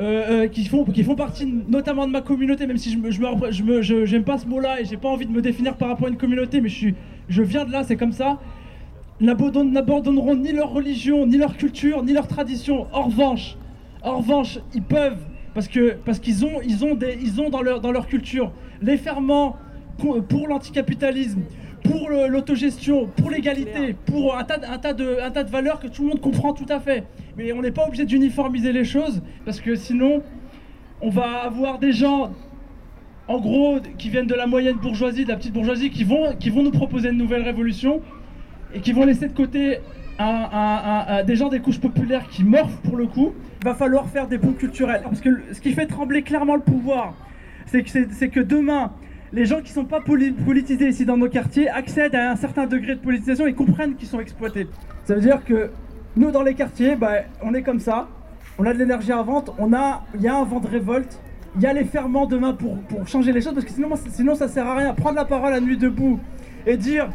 euh, 0.00 0.44
euh, 0.44 0.48
qui, 0.48 0.64
font, 0.66 0.84
qui 0.84 1.02
font 1.02 1.16
partie 1.16 1.44
notamment 1.68 2.06
de 2.06 2.12
ma 2.12 2.20
communauté, 2.20 2.66
même 2.66 2.78
si 2.78 2.90
je 2.92 2.98
me, 2.98 3.10
je 3.10 3.20
me 3.20 3.50
je 3.50 3.82
je- 3.82 4.04
j'aime 4.06 4.22
pas 4.24 4.38
ce 4.38 4.46
mot-là 4.46 4.80
et 4.80 4.84
j'ai 4.84 4.96
pas 4.96 5.08
envie 5.08 5.26
de 5.26 5.32
me 5.32 5.42
définir 5.42 5.76
par 5.76 5.88
rapport 5.88 6.06
à 6.06 6.10
une 6.10 6.16
communauté, 6.16 6.60
mais 6.60 6.68
je, 6.68 6.74
suis, 6.76 6.94
je 7.28 7.42
viens 7.42 7.64
de 7.64 7.72
là, 7.72 7.82
c'est 7.82 7.96
comme 7.96 8.12
ça, 8.12 8.38
n'abandon- 9.20 9.64
n'abandonneront 9.68 10.36
ni 10.36 10.52
leur 10.52 10.70
religion, 10.70 11.26
ni 11.26 11.36
leur 11.36 11.56
culture, 11.56 12.04
ni 12.04 12.12
leur 12.12 12.28
tradition. 12.28 12.86
En 12.92 13.02
revanche, 13.02 13.56
en 14.02 14.18
revanche, 14.18 14.60
ils 14.72 14.82
peuvent, 14.82 15.18
parce 15.52 15.66
que 15.66 15.96
parce 16.04 16.20
qu'ils 16.20 16.44
ont, 16.44 16.60
ils 16.64 16.84
ont, 16.84 16.94
des, 16.94 17.18
ils 17.20 17.40
ont 17.40 17.50
dans, 17.50 17.62
leur, 17.62 17.80
dans 17.80 17.90
leur 17.90 18.06
culture 18.06 18.52
les 18.80 18.96
ferments 18.98 19.56
pour 19.96 20.46
l'anticapitalisme, 20.46 21.40
pour 21.90 22.08
l'autogestion, 22.10 23.06
pour 23.16 23.30
l'égalité, 23.30 23.94
pour 24.06 24.36
un 24.36 24.44
tas, 24.44 24.58
de- 24.58 24.66
un, 24.66 24.78
tas 24.78 24.92
de, 24.92 25.18
un 25.22 25.30
tas 25.30 25.44
de 25.44 25.50
valeurs 25.50 25.80
que 25.80 25.86
tout 25.88 26.02
le 26.02 26.08
monde 26.08 26.20
comprend 26.20 26.52
tout 26.52 26.66
à 26.68 26.80
fait. 26.80 27.04
Mais 27.36 27.52
on 27.52 27.62
n'est 27.62 27.70
pas 27.70 27.86
obligé 27.86 28.04
d'uniformiser 28.04 28.72
les 28.72 28.84
choses, 28.84 29.22
parce 29.44 29.60
que 29.60 29.74
sinon, 29.74 30.22
on 31.00 31.10
va 31.10 31.42
avoir 31.44 31.78
des 31.78 31.92
gens, 31.92 32.32
en 33.28 33.40
gros, 33.40 33.78
qui 33.98 34.08
viennent 34.10 34.26
de 34.26 34.34
la 34.34 34.46
moyenne 34.46 34.76
bourgeoisie, 34.76 35.24
de 35.24 35.30
la 35.30 35.36
petite 35.36 35.52
bourgeoisie, 35.52 35.90
qui 35.90 36.04
vont, 36.04 36.34
qui 36.38 36.50
vont 36.50 36.62
nous 36.62 36.70
proposer 36.70 37.10
une 37.10 37.18
nouvelle 37.18 37.42
révolution, 37.42 38.00
et 38.74 38.80
qui 38.80 38.92
vont 38.92 39.04
laisser 39.04 39.28
de 39.28 39.32
côté 39.34 39.78
un- 40.18 40.24
un- 40.24 40.82
un- 40.84 41.04
un- 41.18 41.22
des 41.24 41.36
gens 41.36 41.48
des 41.48 41.60
couches 41.60 41.80
populaires 41.80 42.28
qui 42.28 42.44
morphent 42.44 42.80
pour 42.82 42.96
le 42.96 43.06
coup. 43.06 43.32
Il 43.60 43.64
va 43.64 43.74
falloir 43.74 44.06
faire 44.08 44.26
des 44.28 44.38
ponts 44.38 44.52
culturels. 44.52 45.00
Parce 45.04 45.20
que 45.20 45.30
ce 45.52 45.60
qui 45.60 45.72
fait 45.72 45.86
trembler 45.86 46.22
clairement 46.22 46.54
le 46.56 46.60
pouvoir, 46.62 47.14
c'est 47.66 47.82
que, 47.82 47.90
c'est- 47.90 48.12
c'est 48.12 48.28
que 48.28 48.40
demain, 48.40 48.92
les 49.32 49.44
gens 49.44 49.56
qui 49.58 49.70
ne 49.70 49.74
sont 49.74 49.84
pas 49.84 50.00
poli- 50.00 50.32
politisés 50.32 50.88
ici 50.88 51.04
dans 51.04 51.16
nos 51.16 51.28
quartiers 51.28 51.68
accèdent 51.68 52.14
à 52.14 52.30
un 52.30 52.36
certain 52.36 52.66
degré 52.66 52.94
de 52.94 53.00
politisation 53.00 53.46
et 53.46 53.52
comprennent 53.54 53.94
qu'ils 53.94 54.08
sont 54.08 54.20
exploités. 54.20 54.66
Ça 55.04 55.14
veut 55.14 55.20
dire 55.20 55.44
que 55.44 55.70
nous, 56.16 56.30
dans 56.30 56.42
les 56.42 56.54
quartiers, 56.54 56.96
bah, 56.96 57.12
on 57.42 57.54
est 57.54 57.62
comme 57.62 57.80
ça. 57.80 58.08
On 58.58 58.64
a 58.66 58.72
de 58.72 58.78
l'énergie 58.78 59.12
à 59.12 59.22
vente, 59.22 59.52
on 59.58 59.72
a, 59.72 60.02
il 60.14 60.22
y 60.22 60.28
a 60.28 60.36
un 60.36 60.44
vent 60.44 60.58
de 60.58 60.66
révolte, 60.66 61.20
il 61.56 61.62
y 61.62 61.66
a 61.66 61.72
les 61.72 61.84
ferments 61.84 62.26
demain 62.26 62.52
pour, 62.54 62.76
changer 63.06 63.30
les 63.32 63.40
choses, 63.40 63.54
parce 63.54 63.64
que 63.64 63.70
sinon, 63.72 63.88
sinon 64.10 64.34
ça 64.34 64.48
sert 64.48 64.66
à 64.66 64.74
rien. 64.74 64.94
Prendre 64.94 65.16
la 65.16 65.24
parole 65.24 65.52
à 65.52 65.60
nuit 65.60 65.76
debout 65.76 66.18
et 66.66 66.76
dire 66.76 67.08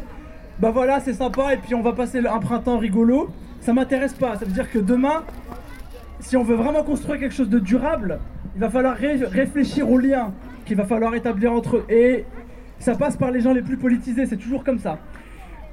bah 0.58 0.70
voilà, 0.70 1.00
c'est 1.00 1.12
sympa, 1.12 1.52
et 1.52 1.56
puis 1.58 1.74
on 1.74 1.82
va 1.82 1.92
passer 1.92 2.20
un 2.26 2.38
printemps 2.38 2.78
rigolo, 2.78 3.28
ça 3.60 3.72
m'intéresse 3.72 4.14
pas. 4.14 4.36
Ça 4.36 4.44
veut 4.44 4.52
dire 4.52 4.70
que 4.70 4.78
demain, 4.78 5.24
si 6.20 6.36
on 6.36 6.44
veut 6.44 6.54
vraiment 6.54 6.82
construire 6.82 7.18
quelque 7.20 7.34
chose 7.34 7.50
de 7.50 7.58
durable, 7.58 8.20
il 8.54 8.60
va 8.60 8.70
falloir 8.70 8.96
ré- 8.96 9.16
réfléchir 9.24 9.90
aux 9.90 9.98
liens 9.98 10.32
qu'il 10.64 10.76
va 10.76 10.84
falloir 10.84 11.14
établir 11.14 11.52
entre 11.52 11.76
eux. 11.76 11.84
Et 11.88 12.24
ça 12.78 12.94
passe 12.94 13.16
par 13.16 13.30
les 13.30 13.40
gens 13.40 13.52
les 13.52 13.62
plus 13.62 13.76
politisés, 13.76 14.26
c'est 14.26 14.36
toujours 14.36 14.64
comme 14.64 14.78
ça. 14.78 14.98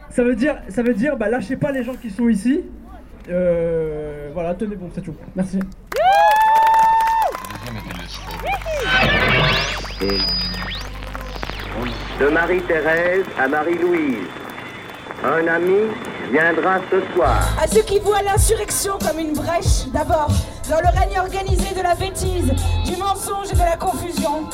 Ça 0.10 0.24
veut 0.24 0.36
dire, 0.36 0.57
ça 0.69 0.83
veut 0.83 0.93
dire 0.93 1.17
bah, 1.17 1.29
lâchez 1.29 1.55
pas 1.55 1.71
les 1.71 1.83
gens 1.83 1.95
qui 1.95 2.10
sont 2.10 2.29
ici. 2.29 2.62
Euh, 3.29 4.29
voilà, 4.33 4.55
tenez 4.55 4.75
bon, 4.75 4.89
c'est 4.93 5.01
tout. 5.01 5.15
Merci. 5.36 5.60
De 12.19 12.27
Marie-Thérèse 12.29 13.25
à 13.39 13.48
Marie-Louise. 13.48 14.27
Un 15.24 15.48
ami 15.48 15.77
viendra 16.31 16.79
ce 16.89 17.00
soir. 17.13 17.55
À 17.62 17.67
ceux 17.67 17.83
qui 17.83 18.00
voient 18.00 18.24
l'insurrection 18.24 18.93
comme 18.98 19.19
une 19.19 19.33
brèche, 19.33 19.88
d'abord, 19.93 20.31
dans 20.69 20.79
le 20.79 21.00
règne 21.00 21.19
organisé 21.19 21.75
de 21.75 21.81
la 21.83 21.93
bêtise, 21.93 22.51
du 22.86 22.98
mensonge 22.98 23.51
et 23.51 23.55
de 23.55 23.60
la 23.60 23.77
confusion. 23.77 24.50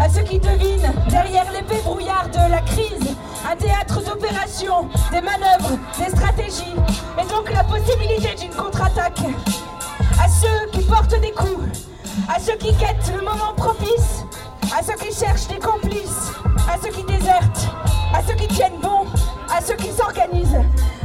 À 0.00 0.08
ceux 0.08 0.22
qui 0.22 0.38
devinent, 0.38 0.92
derrière 1.10 1.50
l'épée 1.52 1.80
brouillard 1.82 2.28
de 2.28 2.50
la 2.50 2.60
crise, 2.60 3.16
un 3.50 3.56
théâtre 3.56 4.00
d'opérations, 4.04 4.88
des 5.10 5.20
manœuvres, 5.20 5.76
des 5.98 6.10
stratégies, 6.16 6.76
et 7.20 7.26
donc 7.26 7.52
la 7.52 7.64
possibilité 7.64 8.34
d'une 8.36 8.54
contre-attaque. 8.54 9.20
À 10.22 10.28
ceux 10.28 10.70
qui 10.70 10.84
portent 10.84 11.20
des 11.20 11.32
coups, 11.32 11.88
à 12.28 12.38
ceux 12.38 12.56
qui 12.56 12.72
guettent 12.74 13.12
le 13.12 13.22
moment 13.22 13.54
propice, 13.56 14.24
à 14.76 14.82
ceux 14.82 14.94
qui 14.94 15.12
cherchent 15.12 15.48
des 15.48 15.58
complices, 15.58 16.32
à 16.72 16.76
ceux 16.80 16.90
qui 16.90 17.02
désertent, 17.02 17.68
à 18.14 18.22
ceux 18.26 18.34
qui 18.34 18.46
tiennent 18.48 18.78
bon, 18.80 19.04
à 19.52 19.60
ceux 19.60 19.76
qui 19.76 19.90
s'organisent, 19.90 20.60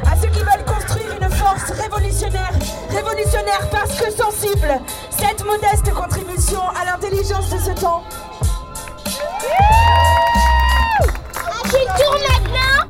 à 0.05 0.15
ceux 0.15 0.27
qui 0.27 0.39
veulent 0.39 0.65
construire 0.67 1.17
une 1.19 1.29
force 1.31 1.71
révolutionnaire, 1.71 2.51
révolutionnaire 2.89 3.67
parce 3.71 3.99
que 3.99 4.11
sensible, 4.11 4.79
cette 5.09 5.43
modeste 5.45 5.91
contribution 5.93 6.61
à 6.79 6.85
l'intelligence 6.85 7.49
de 7.49 7.57
ce 7.57 7.71
temps. 7.71 8.03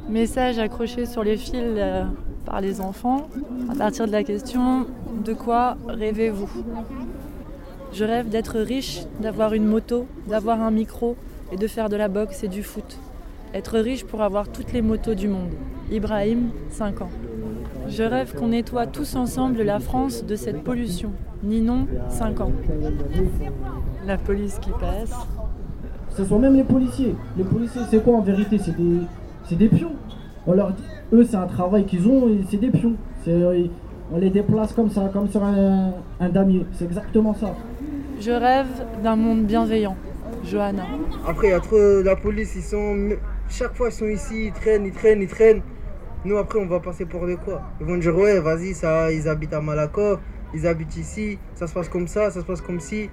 Message 0.10 0.60
accroché 0.60 1.05
sur 1.05 1.24
les 1.24 1.38
fils 1.38 1.55
euh, 1.55 2.03
par 2.45 2.62
les 2.62 2.81
enfants 2.81 3.27
à 3.69 3.75
partir 3.75 4.05
de 4.05 4.12
la 4.12 4.24
question 4.24 4.86
de 5.25 5.33
quoi 5.33 5.77
rêvez-vous? 5.88 6.50
Je 7.93 8.05
rêve 8.05 8.29
d'être 8.29 8.60
riche, 8.60 9.01
d'avoir 9.19 9.53
une 9.53 9.65
moto, 9.65 10.07
d'avoir 10.27 10.62
un 10.62 10.72
micro 10.72 11.15
et 11.51 11.57
de 11.57 11.67
faire 11.67 11.89
de 11.89 11.95
la 11.95 12.07
boxe 12.07 12.43
et 12.43 12.48
du 12.48 12.63
foot. 12.63 12.98
Être 13.53 13.77
riche 13.79 14.03
pour 14.03 14.22
avoir 14.22 14.48
toutes 14.50 14.74
les 14.74 14.81
motos 14.81 15.13
du 15.13 15.27
monde. 15.27 15.51
Ibrahim, 15.91 16.50
5 16.72 17.01
ans. 17.01 17.12
Je 17.88 18.03
rêve 18.03 18.33
qu'on 18.33 18.48
nettoie 18.48 18.88
tous 18.88 19.15
ensemble 19.15 19.62
la 19.62 19.79
France 19.79 20.25
de 20.25 20.36
cette 20.36 20.63
pollution. 20.63 21.12
Ninon, 21.43 21.88
5 22.10 22.41
ans. 22.41 22.51
La 24.07 24.17
police 24.17 24.57
qui 24.60 24.72
passe. 24.72 25.13
Ce 26.15 26.24
sont 26.25 26.39
même 26.39 26.55
les 26.55 26.63
policiers. 26.63 27.15
Les 27.38 27.43
policiers, 27.43 27.82
c'est 27.89 28.03
quoi 28.03 28.17
en 28.17 28.22
vérité? 28.22 28.58
C'est 28.58 28.75
des, 28.75 29.00
c'est 29.50 29.55
des 29.58 29.67
pions. 29.67 29.93
On 30.46 30.53
leur 30.53 30.72
dit- 30.72 30.84
eux, 31.13 31.24
c'est 31.24 31.38
un 31.38 31.48
travail 31.48 31.86
qu'ils 31.86 32.08
ont 32.08 32.27
et 32.29 32.41
c'est 32.50 32.58
des 32.58 32.70
pions. 32.70 32.96
On 33.27 34.17
les 34.17 34.29
déplace 34.29 34.74
comme 34.74 34.89
ça, 34.89 35.10
comme 35.12 35.27
sur 35.29 35.43
un, 35.43 35.91
un 36.20 36.29
damier. 36.29 36.65
C'est 36.74 36.86
exactement 36.86 37.34
ça. 37.34 37.55
Je 38.20 38.32
rêve 38.32 38.67
d'un 39.03 39.15
monde 39.15 39.46
bienveillant. 39.46 39.96
Johanna. 40.43 40.84
Après, 41.27 41.48
il 41.48 41.50
y 41.51 41.53
a 41.53 41.60
trop 41.60 42.01
la 42.03 42.15
police, 42.15 42.53
ils 42.55 42.62
sont. 42.63 43.10
Chaque 43.50 43.75
fois, 43.75 43.89
ils 43.89 43.93
sont 43.93 44.05
ici, 44.08 44.48
ils 44.48 44.51
traînent, 44.51 44.86
ils 44.86 44.91
traînent, 44.91 45.22
ils 45.22 45.27
traînent. 45.27 45.62
Nous, 46.25 46.38
après, 46.38 46.60
on 46.60 46.65
va 46.67 46.79
passer 46.79 47.05
pour 47.05 47.25
de 47.25 47.36
quoi? 47.36 47.62
Ils 47.79 47.86
vont 47.86 47.98
dire, 47.98 48.15
ouais, 48.15 48.39
vas-y, 48.39 48.74
ça, 48.74 49.12
ils 49.12 49.27
habitent 49.27 49.53
à 49.53 49.62
Malakoff, 49.62 50.20
ils 50.53 50.67
habitent 50.67 50.96
ici, 50.98 51.38
ça 51.55 51.67
se 51.67 51.74
passe 51.74 51.89
comme 51.89 52.08
ça, 52.08 52.29
ça 52.29 52.41
se 52.41 52.46
passe 52.46 52.62
comme 52.62 52.79
ci. 52.79 53.10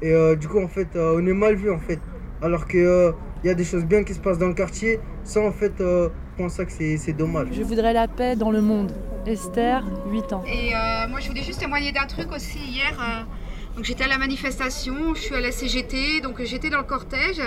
Et 0.00 0.12
euh, 0.12 0.34
du 0.36 0.48
coup, 0.48 0.60
en 0.60 0.68
fait, 0.68 0.88
euh, 0.96 1.20
on 1.20 1.26
est 1.26 1.32
mal 1.32 1.54
vu 1.54 1.70
en 1.70 1.78
fait. 1.78 1.98
Alors 2.42 2.66
que 2.66 2.76
euh, 2.78 3.12
il 3.42 3.46
y 3.46 3.50
a 3.50 3.54
des 3.54 3.64
choses 3.64 3.84
bien 3.84 4.02
qui 4.04 4.14
se 4.14 4.18
passent 4.20 4.38
dans 4.38 4.48
le 4.48 4.54
quartier. 4.54 5.00
Ça, 5.24 5.40
en 5.40 5.52
fait, 5.52 5.80
euh, 5.80 6.08
je 6.36 6.42
pense 6.42 6.54
ça 6.54 6.64
que 6.64 6.72
c'est 6.72 6.96
c'est 6.96 7.12
dommage. 7.12 7.48
Je 7.52 7.62
voudrais 7.62 7.92
la 7.92 8.08
paix 8.08 8.36
dans 8.36 8.50
le 8.50 8.60
monde. 8.60 8.92
Esther, 9.26 9.84
8 10.10 10.32
ans. 10.32 10.44
Et 10.48 10.74
euh, 10.74 11.08
moi, 11.08 11.20
je 11.20 11.28
voulais 11.28 11.42
juste 11.44 11.60
témoigner 11.60 11.92
d'un 11.92 12.06
truc 12.06 12.32
aussi 12.34 12.58
hier. 12.58 12.92
euh, 13.00 13.22
donc, 13.76 13.84
j'étais 13.84 14.04
à 14.04 14.08
la 14.08 14.18
manifestation, 14.18 15.14
je 15.14 15.20
suis 15.20 15.34
à 15.34 15.40
la 15.40 15.52
CGT, 15.52 16.20
donc 16.20 16.42
j'étais 16.42 16.68
dans 16.70 16.78
le 16.78 16.84
cortège. 16.84 17.40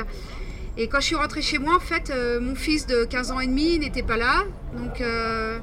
Et 0.78 0.88
quand 0.88 1.00
je 1.02 1.06
suis 1.06 1.16
rentrée 1.16 1.42
chez 1.42 1.58
moi, 1.60 1.76
en 1.76 1.80
fait, 1.80 2.10
euh, 2.10 2.40
mon 2.40 2.56
fils 2.56 2.88
de 2.88 3.04
15 3.06 3.32
ans 3.32 3.40
et 3.42 3.48
demi 3.48 3.78
n'était 3.80 4.04
pas 4.04 4.18
là. 4.18 4.44
Donc, 4.78 5.02
euh, 5.02 5.60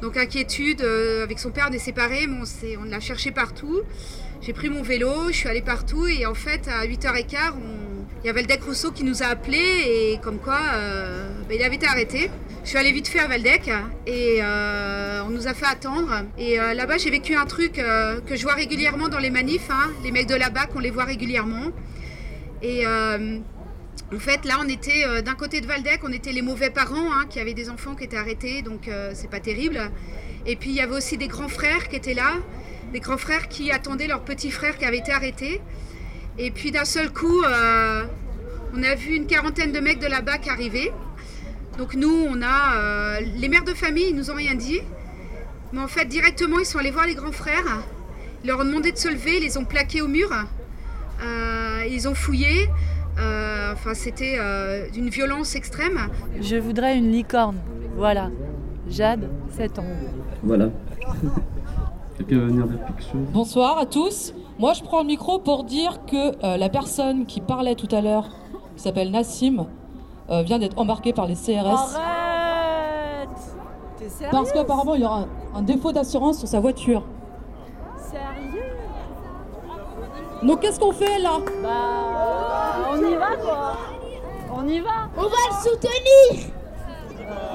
donc 0.00 0.16
inquiétude, 0.16 0.80
euh, 0.82 1.24
avec 1.24 1.38
son 1.40 1.50
père, 1.50 1.66
on 1.70 1.72
est 1.72 1.78
séparés, 1.78 2.26
mais 2.28 2.38
on, 2.40 2.44
s'est- 2.44 2.76
on 2.80 2.84
l'a 2.84 3.00
cherché 3.00 3.32
partout. 3.32 3.80
J'ai 4.40 4.52
pris 4.52 4.70
mon 4.70 4.82
vélo, 4.82 5.10
je 5.28 5.32
suis 5.36 5.48
allée 5.48 5.62
partout 5.62 6.06
et 6.06 6.24
en 6.24 6.34
fait, 6.34 6.68
à 6.68 6.86
8h15, 6.86 7.54
on- 7.56 7.87
il 8.24 8.26
y 8.26 8.28
le 8.28 8.34
Valdec 8.34 8.64
Rousseau 8.64 8.90
qui 8.90 9.04
nous 9.04 9.22
a 9.22 9.26
appelés 9.26 9.84
et 9.86 10.18
comme 10.20 10.38
quoi, 10.38 10.58
euh, 10.74 11.30
ben, 11.48 11.56
il 11.56 11.62
avait 11.62 11.76
été 11.76 11.86
arrêté. 11.86 12.30
Je 12.64 12.70
suis 12.70 12.76
allée 12.76 12.90
vite 12.90 13.06
fait 13.06 13.20
à 13.20 13.28
Valdec 13.28 13.70
et 14.06 14.40
euh, 14.42 15.22
on 15.24 15.30
nous 15.30 15.46
a 15.46 15.54
fait 15.54 15.66
attendre. 15.66 16.24
Et 16.36 16.58
euh, 16.58 16.74
là-bas, 16.74 16.98
j'ai 16.98 17.10
vécu 17.10 17.36
un 17.36 17.46
truc 17.46 17.74
que 17.74 18.36
je 18.36 18.42
vois 18.42 18.54
régulièrement 18.54 19.08
dans 19.08 19.20
les 19.20 19.30
manifs. 19.30 19.70
hein. 19.70 19.90
Les 20.02 20.10
mecs 20.10 20.26
de 20.26 20.34
la 20.34 20.50
BAC, 20.50 20.70
on 20.74 20.80
les 20.80 20.90
voit 20.90 21.04
régulièrement. 21.04 21.70
Et 22.60 22.84
en 22.86 24.18
fait, 24.18 24.44
là, 24.44 24.58
on 24.64 24.68
était 24.68 25.22
d'un 25.22 25.34
côté 25.34 25.60
de 25.60 25.66
Valdec, 25.66 26.00
on 26.02 26.12
était 26.12 26.32
les 26.32 26.42
mauvais 26.42 26.70
parents 26.70 27.12
hein, 27.12 27.26
qui 27.30 27.38
avaient 27.38 27.54
des 27.54 27.70
enfants 27.70 27.94
qui 27.94 28.04
étaient 28.04 28.16
arrêtés, 28.16 28.62
donc 28.62 28.90
c'est 29.14 29.30
pas 29.30 29.40
terrible. 29.40 29.80
Et 30.44 30.56
puis 30.56 30.70
il 30.70 30.76
y 30.76 30.80
avait 30.80 30.96
aussi 30.96 31.16
des 31.16 31.28
grands 31.28 31.48
frères 31.48 31.88
qui 31.88 31.96
étaient 31.96 32.14
là, 32.14 32.32
des 32.92 33.00
grands 33.00 33.16
frères 33.18 33.48
qui 33.48 33.70
attendaient 33.70 34.08
leur 34.08 34.22
petit 34.22 34.50
frère 34.50 34.76
qui 34.76 34.84
avait 34.84 34.98
été 34.98 35.12
arrêté. 35.12 35.60
Et 36.38 36.50
puis 36.50 36.70
d'un 36.70 36.84
seul 36.84 37.12
coup, 37.12 37.42
euh, 37.42 38.04
on 38.74 38.82
a 38.82 38.94
vu 38.94 39.14
une 39.14 39.26
quarantaine 39.26 39.72
de 39.72 39.80
mecs 39.80 39.98
de 39.98 40.06
la 40.06 40.20
BAC 40.20 40.48
arriver. 40.48 40.92
Donc 41.76 41.94
nous, 41.94 42.26
on 42.28 42.40
a 42.42 42.76
euh, 42.76 43.20
les 43.36 43.48
mères 43.48 43.64
de 43.64 43.74
famille, 43.74 44.08
ils 44.10 44.16
nous 44.16 44.30
ont 44.30 44.34
rien 44.34 44.54
dit, 44.54 44.80
mais 45.72 45.80
en 45.80 45.88
fait 45.88 46.06
directement, 46.06 46.58
ils 46.58 46.66
sont 46.66 46.78
allés 46.78 46.90
voir 46.90 47.06
les 47.06 47.14
grands 47.14 47.32
frères. 47.32 47.82
Ils 48.44 48.48
leur 48.48 48.60
ont 48.60 48.64
demandé 48.64 48.92
de 48.92 48.96
se 48.96 49.08
lever, 49.08 49.38
ils 49.38 49.42
les 49.42 49.58
ont 49.58 49.64
plaqués 49.64 50.00
au 50.00 50.08
mur. 50.08 50.30
Euh, 51.22 51.84
ils 51.90 52.08
ont 52.08 52.14
fouillé. 52.14 52.68
Euh, 53.18 53.72
enfin, 53.72 53.94
c'était 53.94 54.36
euh, 54.38 54.88
d'une 54.90 55.08
violence 55.08 55.56
extrême. 55.56 55.98
Je 56.40 56.56
voudrais 56.56 56.96
une 56.96 57.10
licorne. 57.10 57.56
Voilà. 57.96 58.30
Jade, 58.88 59.28
7 59.56 59.78
ans. 59.80 59.84
Voilà. 60.42 60.70
Bonsoir 63.32 63.78
à 63.78 63.86
tous. 63.86 64.32
Moi, 64.58 64.72
je 64.72 64.82
prends 64.82 65.00
le 65.00 65.06
micro 65.06 65.38
pour 65.38 65.62
dire 65.62 66.04
que 66.04 66.44
euh, 66.44 66.56
la 66.56 66.68
personne 66.68 67.26
qui 67.26 67.40
parlait 67.40 67.76
tout 67.76 67.86
à 67.94 68.00
l'heure, 68.00 68.26
qui 68.76 68.82
s'appelle 68.82 69.12
Nassim, 69.12 69.66
euh, 70.30 70.42
vient 70.42 70.58
d'être 70.58 70.76
embarquée 70.78 71.12
par 71.12 71.28
les 71.28 71.36
CRS. 71.36 71.96
Arrête 71.96 73.28
T'es 73.98 74.06
Parce 74.32 74.50
qu'apparemment, 74.50 74.96
il 74.96 75.02
y 75.02 75.04
aura 75.04 75.20
un, 75.20 75.28
un 75.58 75.62
défaut 75.62 75.92
d'assurance 75.92 76.38
sur 76.38 76.48
sa 76.48 76.58
voiture. 76.58 77.04
Sérieux 77.96 78.64
Donc, 80.42 80.60
qu'est-ce 80.60 80.80
qu'on 80.80 80.92
fait 80.92 81.20
là? 81.20 81.38
Bah, 81.62 82.90
on 82.92 82.96
y 82.96 83.14
va 83.14 83.36
quoi 83.36 83.76
On 84.56 84.66
y 84.66 84.80
va 84.80 85.08
On 85.16 85.22
va 85.22 85.28
le 85.28 85.70
soutenir 85.70 86.52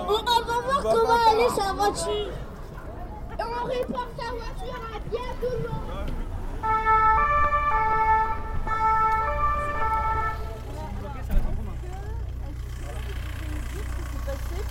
on, 0.07 0.11
on 0.11 0.15
va 0.15 0.81
voir 0.81 0.83
comment 0.83 1.17
elle 1.33 1.39
est 1.39 1.49
sa 1.49 1.73
voiture. 1.73 2.29
Et 3.37 3.41
on 3.41 3.65
répare 3.65 4.07
sa 4.17 4.31
voiture 4.31 4.81
à 4.95 4.99
bien 5.09 5.19
tout 5.41 5.51
le 5.51 5.69
monde. 5.69 5.93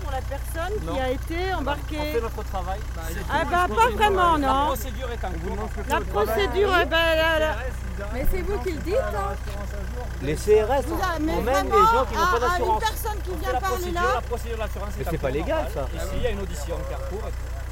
pour 0.02 0.10
la 0.10 0.20
personne 0.52 0.86
Non. 0.86 0.92
qui 0.94 1.00
a 1.00 1.10
été 1.10 1.54
embarquée. 1.54 1.98
On 2.00 2.12
fait 2.12 2.20
notre 2.20 2.42
travail. 2.44 2.80
Ah 3.30 3.44
bah 3.50 3.66
pas 3.74 3.88
vraiment 3.90 4.36
La 4.36 4.46
non. 4.48 4.66
procédure 4.66 5.08
est 5.10 5.24
en 5.24 5.30
cours. 5.30 5.68
La 5.88 6.00
procédure, 6.00 6.70
la- 6.70 7.38
la- 7.38 7.56
Mais 8.14 8.26
c'est 8.30 8.40
vous 8.42 8.58
qui 8.60 8.72
le 8.72 8.78
dites. 8.80 8.94
hein. 8.96 9.34
Les 10.22 10.34
CRS, 10.36 10.84
on 10.90 11.20
les 11.20 11.32
gens 11.32 12.04
qui 12.08 12.16
n'ont 12.16 12.26
pas 12.32 12.40
d'assurance. 12.40 12.82
une 12.82 12.88
personne 12.88 13.22
qui 13.22 13.30
On 13.32 13.36
vient 13.36 13.52
la 13.52 13.60
parler 13.60 13.90
là. 13.92 14.00
La 14.14 14.20
procédure 14.22 14.58
d'assurance 14.58 14.88
Mais 14.98 15.04
c'est 15.10 15.18
pas 15.18 15.30
légal, 15.30 15.66
ça. 15.74 15.86
Ici, 15.94 16.06
il 16.16 16.22
y 16.22 16.26
a 16.26 16.30
une 16.30 16.40
audition. 16.40 16.76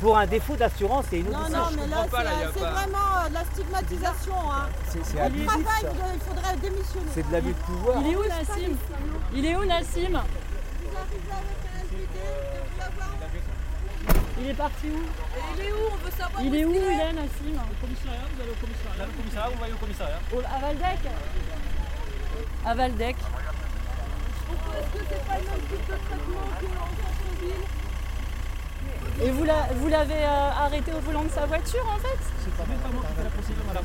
Pour 0.01 0.17
un 0.17 0.27
défaut 0.27 0.57
d'assurance, 0.57 1.05
a 1.13 1.17
une 1.17 1.31
Non, 1.31 1.39
audition. 1.41 1.59
non, 1.59 1.67
Je 1.73 1.77
mais 1.77 1.87
là, 1.89 1.97
c'est 2.05 2.59
c'est 2.59 2.61
vraiment 2.61 2.99
euh, 3.25 3.29
de 3.29 3.35
la 3.35 3.45
stigmatisation. 3.45 4.35
Hein. 4.51 4.67
C'est- 4.89 5.05
c'est 5.05 5.17
Il 5.17 5.21
abusif, 5.21 5.47
travaille, 5.47 5.83
ça. 5.83 5.89
il 6.15 6.21
faudrait 6.21 6.57
démissionner. 6.57 7.07
C'est 7.15 7.29
de 7.29 7.33
l'abus 7.33 7.49
de 7.53 7.55
pouvoir. 7.59 7.97
Il 8.01 8.13
est 8.13 8.17
où 8.17 8.23
Nassim? 8.25 8.77
Il 9.35 9.47
est 9.47 9.57
où 9.57 9.65
Nassim? 9.65 10.21
Il 14.41 14.49
est 14.49 14.55
parti 14.55 14.87
où 14.87 15.03
Il 15.57 15.65
est 15.65 15.73
où 15.73 15.77
On 15.93 15.97
veut 16.05 16.11
savoir 16.11 16.43
Il 16.43 16.55
est 16.57 16.65
où 16.65 16.71
il 16.73 16.77
est 16.77 17.13
Nassim 17.13 17.57
Au 17.61 17.77
commissariat, 17.85 18.25
vous 18.35 18.41
allez 18.43 18.51
au 18.51 18.61
commissariat. 18.61 18.99
Là, 18.99 19.05
le 19.07 19.13
commissariat, 19.21 19.51
vous 19.51 19.59
voyez 19.59 19.75
au 19.75 19.77
commissariat. 19.77 20.21
Au- 20.33 20.39
À 20.41 20.59
Valdec 20.61 20.99
À 22.65 22.75
Valdec. 22.75 23.17
Est-ce 23.21 24.91
que 24.99 25.05
c'est 25.09 25.25
pas 25.27 25.39
le 25.39 25.45
même 25.45 25.61
type 25.69 25.87
de 25.87 25.95
traitement 25.95 26.49
qu'en 26.61 26.91
centre-ville 26.99 27.65
Et 29.23 29.31
vous 29.31 29.45
la- 29.45 29.69
vous 29.75 29.89
l'avez 29.89 30.15
euh, 30.25 30.51
arrêté 30.65 30.93
au 30.93 31.01
volant 31.01 31.25
de 31.25 31.29
sa 31.31 31.45
voiture 31.47 31.87
en 31.95 31.99
fait 31.99 32.19
C'est 32.43 32.57
pas 32.57 32.65
moi 32.67 33.03
qui 33.07 33.15
fais 33.17 33.25
la 33.25 33.31
procédure, 33.31 33.65
madame. 33.69 33.85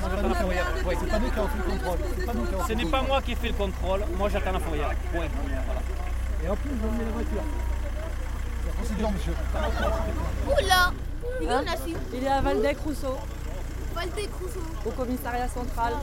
Ouais, 0.88 0.96
c'est 1.00 1.10
pas 1.10 1.20
nous 1.20 1.30
qui 1.32 1.39
avons 1.39 1.48
fait 1.50 1.58
le 1.58 1.63
contrôle. 1.63 1.98
Pas 2.00 2.34
fait 2.34 2.68
Ce 2.68 2.74
n'est 2.74 2.86
pas 2.89 3.02
moi 3.02 3.22
qui 3.22 3.32
ai 3.34 3.36
fait 3.36 3.48
le 3.50 3.54
contrôle. 3.54 4.06
Moi, 4.18 4.30
j'attends 4.30 4.54
la 4.54 4.60
fourrière. 4.60 4.91
Voilà. 5.13 5.30
Et 6.44 6.50
en 6.50 6.56
plus, 6.56 6.70
vous 6.72 6.88
emmenez 6.88 7.06
la 7.06 7.12
voiture. 7.12 7.44
Procédure, 8.78 9.12
monsieur. 9.12 9.34
Oula 10.48 10.92
Il 11.42 11.48
est 11.48 11.52
Hein 11.52 11.64
Il 12.14 12.24
est 12.24 12.28
à 12.28 12.42
Valdec 12.42 12.78
Rousseau, 12.80 13.18
Valdec 13.94 14.30
Rousseau. 14.42 14.66
au 14.86 14.92
commissariat 14.92 15.48
central. 15.50 15.94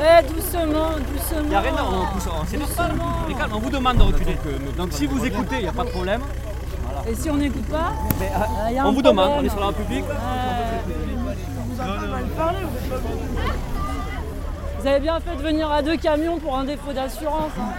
Eh 0.00 0.22
doucement, 0.32 0.90
doucement. 1.12 1.40
Il 1.42 1.48
n'y 1.48 1.54
a 1.54 1.60
rien, 1.60 1.72
on 1.80 2.06
pousse, 2.14 2.28
on- 2.28 2.46
c'est 2.46 2.56
normal. 2.56 2.92
On 3.26 3.30
est 3.30 3.34
calme, 3.34 3.52
on 3.54 3.58
vous 3.58 3.70
demande 3.70 3.96
de 3.98 4.02
reculer. 4.02 4.36
Donc 4.76 4.92
si 4.92 5.06
vous 5.06 5.24
écoutez, 5.24 5.56
il 5.56 5.62
n'y 5.62 5.68
a 5.68 5.72
pas 5.72 5.84
de 5.84 5.90
problème. 5.90 6.20
Et 7.08 7.14
si 7.14 7.30
on 7.30 7.36
n'écoute 7.36 7.66
pas 7.68 7.92
Mais, 8.20 8.30
y 8.74 8.78
a 8.78 8.84
on 8.84 8.88
un 8.88 8.92
vous 8.92 9.02
demande, 9.02 9.30
on 9.38 9.44
est 9.44 9.48
sur 9.48 9.60
la 9.60 9.66
République. 9.68 10.04
Vous 14.80 14.86
avez 14.86 15.00
bien 15.00 15.18
fait 15.20 15.36
de 15.36 15.42
venir 15.42 15.70
à 15.70 15.82
deux 15.82 15.96
camions 15.96 16.38
pour 16.38 16.56
un 16.56 16.64
défaut 16.64 16.92
d'assurance. 16.92 17.52
hein. 17.58 17.72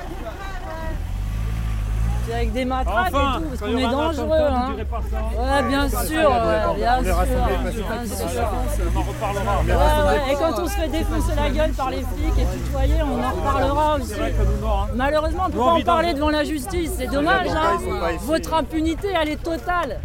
C'est 2.28 2.36
avec 2.36 2.52
des 2.54 2.66
matraques 2.66 3.08
Enfin, 3.12 3.40
et 3.40 3.42
tout, 3.42 3.50
parce 3.50 3.62
qu'on 3.72 3.78
est 3.78 3.88
dangereux. 3.90 4.38
Hein. 4.38 4.74
Ouais, 4.78 5.64
bien 5.68 5.90
sûr, 5.90 6.30
ouais, 6.30 6.76
bien 6.78 7.04
sûr. 7.04 7.16
On 8.94 9.00
en 9.00 9.02
reparlera. 9.02 9.62
Ouais, 9.62 9.74
ouais, 9.74 10.32
Et 10.32 10.36
quand 10.36 10.62
on 10.62 10.68
se 10.68 10.74
fait 10.76 10.88
défoncer 10.90 11.34
la 11.36 11.50
gueule 11.50 11.72
par 11.72 11.90
les 11.90 12.02
flics 12.04 12.38
et 12.38 12.46
tutoyer, 12.58 13.02
on 13.02 13.24
en 13.24 13.32
reparlera 13.32 13.96
aussi. 13.96 14.14
Hein. 14.14 14.88
Malheureusement, 14.94 15.44
on 15.46 15.48
ne 15.48 15.54
peut 15.54 15.58
pas 15.58 15.72
en 15.72 15.82
parler 15.82 16.14
devant 16.14 16.30
la 16.30 16.44
justice, 16.44 16.92
c'est 16.98 17.08
dommage. 17.08 17.48
Hein. 17.50 17.80
Votre 18.20 18.54
impunité, 18.54 19.08
elle 19.20 19.30
est 19.30 19.42
totale. 19.44 20.00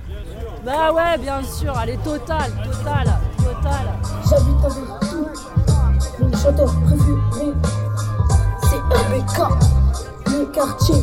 Bah 0.65 0.93
ouais, 0.95 1.19
bien 1.19 1.43
sûr, 1.43 1.75
elle 1.83 1.91
est 1.91 2.03
totale, 2.03 2.53
totale. 2.65 3.13
J'habite 4.29 4.65
avec 4.65 5.11
tout. 5.11 5.27
Mon 6.19 6.37
chanteur 6.37 6.75
préféré, 6.87 7.53
c'est 8.63 8.77
RBK. 8.77 9.39
Le 10.27 10.45
quartier, 10.47 10.95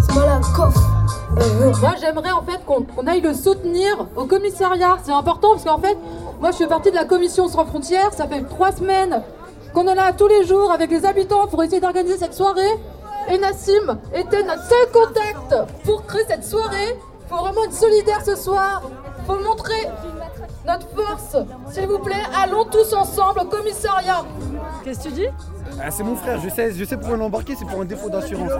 c'est 0.00 0.14
Malakoff. 0.14 0.74
Moi, 1.80 1.94
j'aimerais 2.00 2.32
en 2.32 2.42
fait 2.42 2.64
qu'on 2.64 3.06
aille 3.06 3.20
le 3.20 3.34
soutenir 3.34 4.06
au 4.16 4.24
commissariat. 4.24 4.98
C'est 5.02 5.12
important 5.12 5.52
parce 5.52 5.64
qu'en 5.64 5.78
fait, 5.78 5.96
moi, 6.40 6.50
je 6.50 6.56
fais 6.56 6.66
partie 6.66 6.90
de 6.90 6.96
la 6.96 7.04
commission 7.04 7.48
sans 7.48 7.64
frontières. 7.64 8.12
Ça 8.12 8.26
fait 8.26 8.42
trois 8.42 8.72
semaines 8.72 9.22
qu'on 9.72 9.86
est 9.86 9.94
là 9.94 10.12
tous 10.12 10.28
les 10.28 10.44
jours 10.44 10.70
avec 10.70 10.90
les 10.90 11.04
habitants 11.04 11.46
pour 11.46 11.62
essayer 11.62 11.80
d'organiser 11.80 12.18
cette 12.18 12.34
soirée. 12.34 12.72
Et 13.28 13.38
Nassim 13.38 13.98
était 14.14 14.42
notre 14.42 14.62
seul 14.64 14.92
contact 14.92 15.70
pour 15.84 16.04
créer 16.06 16.24
cette 16.28 16.44
soirée. 16.44 16.98
Faut 17.28 17.36
vraiment 17.36 17.64
être 17.64 17.74
solidaire 17.74 18.20
ce 18.24 18.36
soir. 18.36 18.82
Faut 19.26 19.38
montrer 19.40 19.88
notre 20.66 20.88
force. 20.88 21.36
S'il 21.70 21.86
vous 21.86 21.98
plaît, 21.98 22.22
allons 22.42 22.64
tous 22.64 22.92
ensemble 22.92 23.40
au 23.40 23.44
commissariat. 23.46 24.24
Qu'est-ce 24.84 25.00
que 25.00 25.08
tu 25.08 25.14
dis? 25.14 25.28
Ah, 25.82 25.90
c'est 25.90 26.04
mon 26.04 26.16
frère, 26.16 26.40
je 26.40 26.48
sais, 26.48 26.72
je 26.72 26.84
sais 26.84 26.96
pourquoi 26.96 27.16
l'embarquer, 27.16 27.54
c'est 27.58 27.66
pour 27.66 27.80
un 27.80 27.84
défaut 27.84 28.08
d'assurance. 28.08 28.52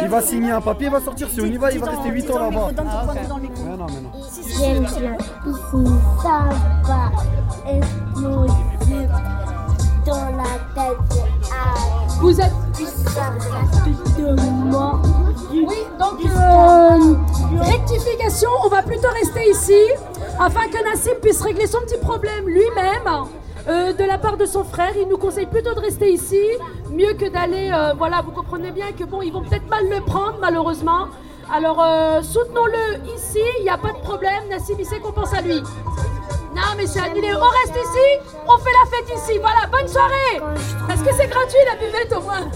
Il 0.00 0.08
va 0.08 0.22
signer 0.22 0.52
un 0.52 0.60
papier, 0.60 0.86
il 0.86 0.92
va 0.92 1.00
sortir, 1.00 1.28
si 1.28 1.40
on 1.40 1.46
y 1.46 1.56
va, 1.56 1.72
il 1.72 1.80
va 1.80 1.90
rester 1.90 2.08
8 2.08 2.30
ans 2.30 2.50
là-bas. 2.50 2.70
Ah, 2.78 3.04
ok. 3.08 3.14
Mais 3.14 3.76
non, 3.76 3.86
mais 3.86 4.00
non. 4.00 4.10
J'aime 4.58 4.84
bien 4.84 5.16
ici, 5.46 5.92
ça 6.22 6.48
va 6.84 7.10
dans 10.04 10.36
la 10.36 10.58
tête. 10.74 10.98
Vous 12.20 12.40
êtes 12.40 12.52
Oui, 15.52 15.76
donc 15.98 16.24
euh, 16.24 17.14
rectification, 17.60 18.50
on 18.64 18.68
va 18.68 18.82
plutôt 18.82 19.08
rester 19.08 19.50
ici 19.50 19.74
afin 20.42 20.66
que 20.68 20.82
Nassim 20.84 21.14
puisse 21.20 21.40
régler 21.40 21.66
son 21.66 21.80
petit 21.80 21.98
problème 21.98 22.48
lui-même. 22.48 23.08
euh, 23.68 23.92
de 23.92 24.02
la 24.02 24.18
part 24.18 24.36
de 24.36 24.44
son 24.44 24.64
frère, 24.64 24.92
il 25.00 25.06
nous 25.06 25.16
conseille 25.16 25.46
plutôt 25.46 25.72
de 25.72 25.78
rester 25.78 26.10
ici, 26.10 26.40
mieux 26.90 27.14
que 27.14 27.28
d'aller, 27.28 27.70
euh, 27.72 27.94
voilà, 27.96 28.20
vous 28.22 28.32
comprenez 28.32 28.72
bien 28.72 28.90
que 28.90 29.04
bon, 29.04 29.22
ils 29.22 29.32
vont 29.32 29.42
peut-être 29.42 29.68
mal 29.70 29.88
le 29.88 30.00
prendre 30.00 30.38
malheureusement. 30.40 31.06
Alors 31.52 31.80
euh, 31.80 32.22
soutenons-le 32.22 33.14
ici, 33.14 33.38
il 33.60 33.62
n'y 33.62 33.70
a 33.70 33.78
pas 33.78 33.92
de 33.92 33.98
problème, 33.98 34.48
Nassim 34.50 34.74
il 34.78 34.84
sait 34.84 34.98
qu'on 34.98 35.12
pense 35.12 35.32
à 35.32 35.42
lui. 35.42 35.62
Non 36.54 36.76
mais 36.76 36.86
c'est 36.86 37.00
annulé, 37.00 37.28
on 37.34 37.40
reste 37.40 37.76
ici, 37.76 38.30
on 38.46 38.58
fait 38.58 38.70
la 38.70 38.90
fête 38.90 39.08
ici, 39.16 39.38
voilà, 39.40 39.66
bonne 39.70 39.88
soirée 39.88 40.36
Est-ce 40.90 41.02
que 41.02 41.14
c'est 41.14 41.28
gratuit 41.28 41.58
la 41.66 41.76
buvette 41.76 42.12
au 42.14 42.20
moins. 42.20 42.50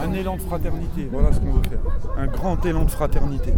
Un 0.00 0.12
élan 0.12 0.36
de 0.36 0.42
fraternité, 0.42 1.08
voilà 1.10 1.32
ce 1.32 1.40
qu'on 1.40 1.52
veut 1.52 1.62
faire. 1.62 1.80
Un 2.16 2.26
grand 2.28 2.64
élan 2.64 2.84
de 2.84 2.90
fraternité. 2.90 3.52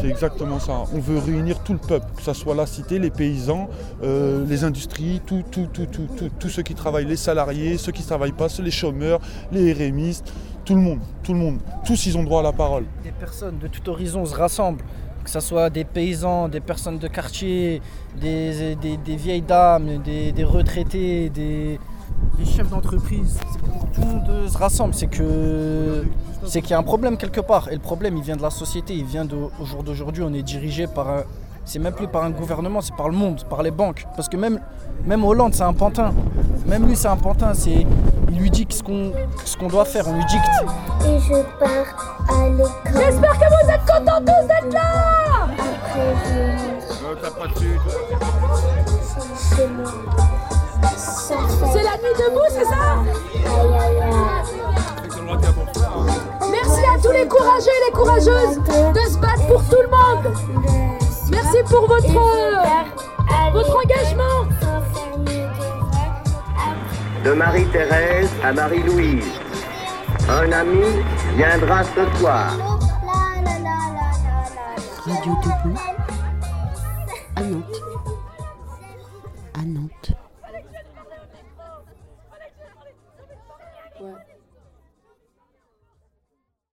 C'est 0.00 0.08
exactement 0.08 0.60
ça. 0.60 0.84
On 0.94 0.98
veut 1.00 1.18
réunir 1.18 1.58
tout 1.64 1.72
le 1.72 1.78
peuple, 1.78 2.06
que 2.16 2.22
ce 2.22 2.32
soit 2.32 2.54
la 2.54 2.66
cité, 2.66 2.98
les 2.98 3.10
paysans, 3.10 3.68
euh, 4.02 4.44
les 4.46 4.62
industries, 4.64 5.20
tout, 5.26 5.42
tout, 5.50 5.66
tout, 5.72 5.86
tout, 5.86 6.08
tous 6.38 6.48
ceux 6.48 6.62
qui 6.62 6.74
travaillent, 6.74 7.06
les 7.06 7.16
salariés, 7.16 7.76
ceux 7.76 7.92
qui 7.92 8.02
ne 8.02 8.06
travaillent 8.06 8.32
pas, 8.32 8.48
ceux 8.48 8.62
les 8.62 8.70
chômeurs, 8.70 9.20
les 9.50 9.72
RMistes, 9.72 10.32
tout 10.70 10.76
le 10.76 10.82
monde, 10.82 11.00
tout 11.24 11.32
le 11.32 11.38
monde. 11.40 11.58
Tous 11.84 12.06
ils 12.06 12.16
ont 12.16 12.22
droit 12.22 12.38
à 12.38 12.42
la 12.44 12.52
parole. 12.52 12.84
Des 13.02 13.10
personnes 13.10 13.58
de 13.58 13.66
tout 13.66 13.88
horizon 13.88 14.24
se 14.24 14.36
rassemblent, 14.36 14.84
que 15.24 15.28
ce 15.28 15.40
soit 15.40 15.68
des 15.68 15.82
paysans, 15.82 16.48
des 16.48 16.60
personnes 16.60 16.98
de 16.98 17.08
quartier, 17.08 17.82
des, 18.20 18.76
vieilles 19.04 19.42
dames, 19.42 20.00
des, 20.00 20.44
retraités, 20.44 21.28
des, 21.28 21.80
chefs 22.46 22.70
d'entreprise. 22.70 23.40
Tout 23.92 24.00
le 24.00 24.06
monde 24.06 24.28
euh, 24.30 24.48
se 24.48 24.56
rassemble, 24.56 24.94
c'est 24.94 25.08
que 25.08 26.04
qu'il 26.44 26.70
y 26.70 26.72
a 26.72 26.78
un 26.78 26.84
problème 26.84 27.16
quelque 27.16 27.40
part. 27.40 27.68
Et 27.72 27.74
le 27.74 27.80
problème, 27.80 28.16
il 28.16 28.22
vient 28.22 28.36
de 28.36 28.42
la 28.42 28.50
société, 28.50 28.94
il 28.94 29.04
vient 29.04 29.26
au 29.60 29.64
jour 29.64 29.82
d'aujourd'hui, 29.82 30.22
on 30.22 30.32
est 30.32 30.44
dirigé 30.44 30.86
par 30.86 31.08
un. 31.08 31.22
C'est 31.64 31.78
même 31.78 31.92
plus 31.92 32.08
par 32.08 32.24
un 32.24 32.30
gouvernement, 32.30 32.80
c'est 32.80 32.94
par 32.94 33.08
le 33.08 33.16
monde, 33.16 33.44
par 33.48 33.62
les 33.62 33.70
banques. 33.70 34.06
Parce 34.16 34.28
que 34.28 34.36
même, 34.36 34.60
même 35.04 35.24
Hollande, 35.24 35.54
c'est 35.54 35.62
un 35.62 35.72
pantin. 35.72 36.12
Même 36.66 36.86
lui, 36.86 36.96
c'est 36.96 37.08
un 37.08 37.16
pantin. 37.16 37.54
C'est, 37.54 37.86
il 38.30 38.38
lui 38.38 38.50
dit 38.50 38.66
ce 38.68 38.82
qu'on, 38.82 39.12
ce 39.44 39.56
qu'on 39.56 39.68
doit 39.68 39.84
faire, 39.84 40.08
on 40.08 40.14
lui 40.14 40.24
dicte. 40.24 40.48
Et 41.04 41.18
je 41.18 41.42
pars 41.58 42.28
à 42.28 42.48
l'école. 42.48 42.70
J'espère 42.86 43.38
que 43.38 43.64
vous 43.64 43.70
êtes 43.70 43.86
contents 43.86 44.20
tous 44.20 44.46
d'être 44.46 44.72
là 44.72 44.80
Après, 45.84 46.14
je 47.22 47.30
pas 47.30 47.46
dessus, 47.46 47.78
C'est 51.72 51.82
la 51.82 51.96
nuit 51.98 52.14
debout, 52.18 52.48
c'est 52.48 52.64
ça? 52.64 52.98
Aïe, 53.46 53.74
aïe, 53.78 54.00
aïe. 54.02 54.70
Merci 56.50 56.80
à 56.94 56.98
tous 57.00 57.12
les 57.12 57.28
courageux 57.28 57.68
et 57.68 57.86
les 57.86 57.92
courageuses 57.92 58.58
de 58.58 59.10
se 59.10 59.18
battre 59.18 59.46
pour 59.46 59.62
tout 59.64 59.76
le 59.80 59.88
monde. 59.88 60.89
Merci 61.30 61.58
pour 61.68 61.86
votre, 61.86 62.16
euh, 62.16 63.50
votre 63.52 63.76
engagement. 63.76 64.48
De 67.24 67.32
Marie-Thérèse 67.32 68.30
à 68.42 68.52
Marie-Louise. 68.52 69.26
Un 70.28 70.52
ami 70.52 70.84
viendra 71.36 71.82
ce 71.84 72.18
soir. 72.18 72.56
Radio 75.06 75.32
Debout 75.42 75.99